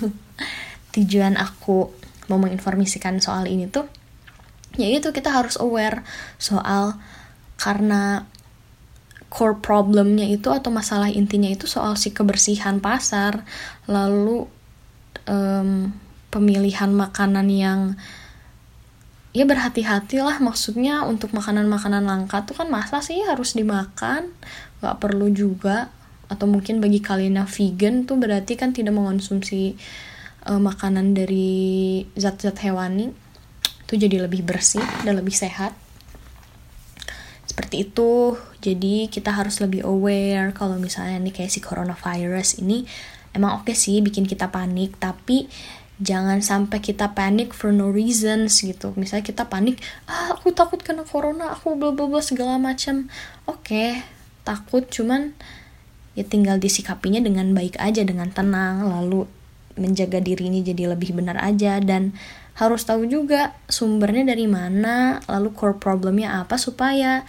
Tujuan 0.94 1.38
aku 1.38 1.90
mau 2.30 2.38
menginformasikan 2.38 3.18
soal 3.18 3.50
ini 3.50 3.66
tuh 3.66 3.90
ya 4.78 4.86
itu 4.86 5.10
kita 5.10 5.34
harus 5.34 5.58
aware 5.58 6.06
soal 6.38 6.94
karena 7.58 8.30
core 9.30 9.58
problemnya 9.62 10.26
itu 10.30 10.50
atau 10.50 10.70
masalah 10.70 11.10
intinya 11.10 11.50
itu 11.50 11.66
soal 11.66 11.98
si 11.98 12.14
kebersihan 12.14 12.82
pasar 12.82 13.46
lalu 13.90 14.46
um, 15.26 15.94
pemilihan 16.30 16.94
makanan 16.94 17.48
yang 17.50 17.80
ya 19.30 19.46
berhati-hatilah 19.46 20.42
maksudnya 20.42 21.06
untuk 21.06 21.38
makanan-makanan 21.38 22.02
langka 22.02 22.42
tuh 22.50 22.58
kan 22.58 22.70
masa 22.70 23.02
sih 23.02 23.22
harus 23.26 23.54
dimakan. 23.54 24.30
Nggak 24.82 24.98
perlu 24.98 25.30
juga. 25.30 25.94
Atau 26.30 26.46
mungkin 26.46 26.78
bagi 26.78 27.02
kalian 27.02 27.42
yang 27.42 27.50
vegan 27.50 28.06
tuh 28.06 28.22
berarti 28.22 28.54
kan 28.54 28.70
tidak 28.70 28.94
mengonsumsi 28.94 29.74
uh, 30.46 30.62
makanan 30.62 31.18
dari 31.18 32.06
zat-zat 32.14 32.58
hewani. 32.62 33.10
Itu 33.86 33.98
jadi 33.98 34.22
lebih 34.30 34.46
bersih 34.46 34.86
dan 35.02 35.18
lebih 35.18 35.34
sehat. 35.34 35.74
Seperti 37.50 37.90
itu. 37.90 38.38
Jadi 38.62 39.10
kita 39.10 39.34
harus 39.34 39.58
lebih 39.58 39.88
aware 39.88 40.54
kalau 40.54 40.78
misalnya 40.78 41.18
nih 41.18 41.34
kayak 41.34 41.50
si 41.50 41.60
coronavirus 41.62 42.62
ini. 42.62 42.86
Emang 43.34 43.62
oke 43.62 43.70
okay 43.70 43.78
sih 43.78 44.02
bikin 44.02 44.26
kita 44.26 44.50
panik 44.50 44.98
tapi 44.98 45.46
jangan 46.00 46.40
sampai 46.40 46.80
kita 46.80 47.12
panik 47.12 47.52
for 47.52 47.76
no 47.76 47.92
reasons 47.92 48.64
gitu. 48.64 48.96
Misalnya 48.96 49.28
kita 49.28 49.52
panik 49.52 49.84
ah 50.08 50.36
aku 50.36 50.56
takut 50.56 50.80
kena 50.80 51.04
corona 51.04 51.52
aku 51.54 51.76
bla 51.76 51.92
bla 51.92 52.08
bla 52.08 52.24
segala 52.24 52.56
macam. 52.56 53.12
Oke 53.46 53.60
okay, 53.68 53.90
takut 54.48 54.88
cuman 54.88 55.36
ya 56.16 56.24
tinggal 56.24 56.58
disikapinya 56.58 57.20
dengan 57.20 57.52
baik 57.52 57.76
aja 57.78 58.04
dengan 58.08 58.32
tenang 58.32 58.88
lalu 58.88 59.28
menjaga 59.80 60.20
dirinya 60.20 60.60
jadi 60.64 60.96
lebih 60.96 61.20
benar 61.20 61.36
aja. 61.44 61.84
Dan 61.84 62.16
harus 62.56 62.84
tahu 62.84 63.08
juga 63.08 63.56
sumbernya 63.72 64.36
dari 64.36 64.48
mana 64.48 65.24
lalu 65.28 65.52
core 65.56 65.80
problemnya 65.80 66.44
apa 66.44 66.56
supaya 66.60 67.24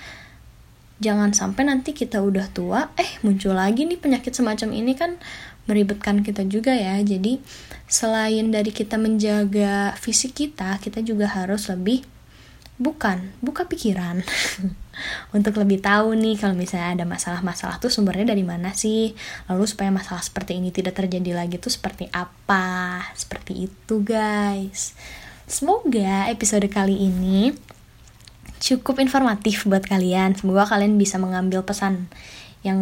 jangan 1.01 1.33
sampai 1.33 1.65
nanti 1.65 1.97
kita 1.97 2.21
udah 2.21 2.47
tua 2.53 2.93
eh 3.01 3.09
muncul 3.25 3.57
lagi 3.57 3.89
nih 3.89 3.97
penyakit 3.97 4.37
semacam 4.37 4.69
ini 4.77 4.93
kan 4.93 5.17
meribetkan 5.69 6.25
kita 6.25 6.47
juga 6.49 6.73
ya. 6.73 6.97
Jadi 7.01 7.41
selain 7.91 8.49
dari 8.55 8.71
kita 8.71 8.97
menjaga 8.97 9.99
fisik 9.99 10.37
kita 10.47 10.79
kita 10.79 11.03
juga 11.03 11.27
harus 11.27 11.67
lebih 11.69 12.07
bukan 12.81 13.37
buka 13.45 13.69
pikiran. 13.69 14.25
Untuk 15.37 15.57
lebih 15.61 15.85
tahu 15.85 16.17
nih 16.17 16.41
kalau 16.41 16.57
misalnya 16.57 16.97
ada 16.97 17.07
masalah-masalah 17.09 17.77
tuh 17.81 17.93
sumbernya 17.93 18.33
dari 18.33 18.45
mana 18.45 18.73
sih? 18.73 19.13
Lalu 19.53 19.65
supaya 19.69 19.93
masalah 19.93 20.25
seperti 20.25 20.57
ini 20.57 20.73
tidak 20.73 20.97
terjadi 20.97 21.37
lagi 21.37 21.61
tuh 21.61 21.73
seperti 21.73 22.09
apa? 22.13 23.05
Seperti 23.13 23.69
itu 23.69 24.01
guys. 24.01 24.97
Semoga 25.45 26.29
episode 26.33 26.69
kali 26.73 26.97
ini 26.97 27.53
cukup 28.61 29.01
informatif 29.01 29.69
buat 29.69 29.85
kalian. 29.85 30.37
Semoga 30.37 30.69
kalian 30.69 30.97
bisa 30.97 31.21
mengambil 31.21 31.65
pesan 31.65 32.09
yang 32.61 32.81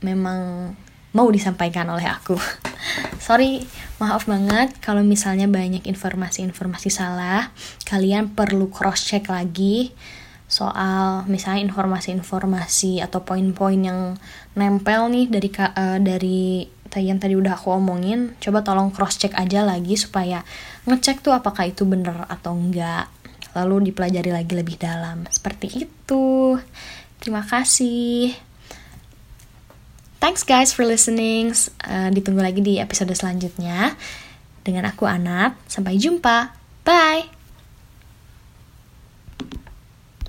memang 0.00 0.72
mau 1.16 1.26
disampaikan 1.30 1.90
oleh 1.90 2.06
aku. 2.06 2.38
Sorry, 3.26 3.62
maaf 4.00 4.26
banget 4.26 4.74
kalau 4.80 5.04
misalnya 5.04 5.50
banyak 5.50 5.84
informasi-informasi 5.86 6.88
salah. 6.90 7.50
Kalian 7.86 8.32
perlu 8.32 8.70
cross 8.70 9.06
check 9.06 9.28
lagi 9.30 9.92
soal 10.50 11.30
misalnya 11.30 11.62
informasi-informasi 11.62 12.98
atau 12.98 13.22
poin-poin 13.22 13.78
yang 13.78 14.18
nempel 14.58 15.06
nih 15.06 15.30
dari 15.30 15.48
uh, 15.54 15.98
dari 16.02 16.66
yang 16.98 17.22
tadi 17.22 17.38
udah 17.38 17.54
aku 17.54 17.70
omongin, 17.78 18.34
coba 18.42 18.66
tolong 18.66 18.90
cross 18.90 19.14
check 19.14 19.30
aja 19.38 19.62
lagi 19.62 19.94
supaya 19.94 20.42
ngecek 20.90 21.22
tuh 21.22 21.30
apakah 21.30 21.70
itu 21.70 21.86
bener 21.86 22.26
atau 22.26 22.50
enggak. 22.50 23.06
Lalu 23.54 23.94
dipelajari 23.94 24.34
lagi 24.34 24.58
lebih 24.58 24.74
dalam. 24.74 25.22
Seperti 25.30 25.86
itu. 25.86 26.58
Terima 27.22 27.46
kasih. 27.46 28.49
Thanks 30.20 30.44
guys 30.44 30.70
for 30.76 30.84
listening. 30.84 31.56
Uh, 31.80 32.12
ditunggu 32.12 32.44
lagi 32.44 32.60
di 32.60 32.76
episode 32.76 33.10
selanjutnya. 33.16 33.96
Dengan 34.60 34.92
aku 34.92 35.08
Anat. 35.08 35.56
Sampai 35.64 35.96
jumpa. 35.96 36.52
Bye. 36.84 37.39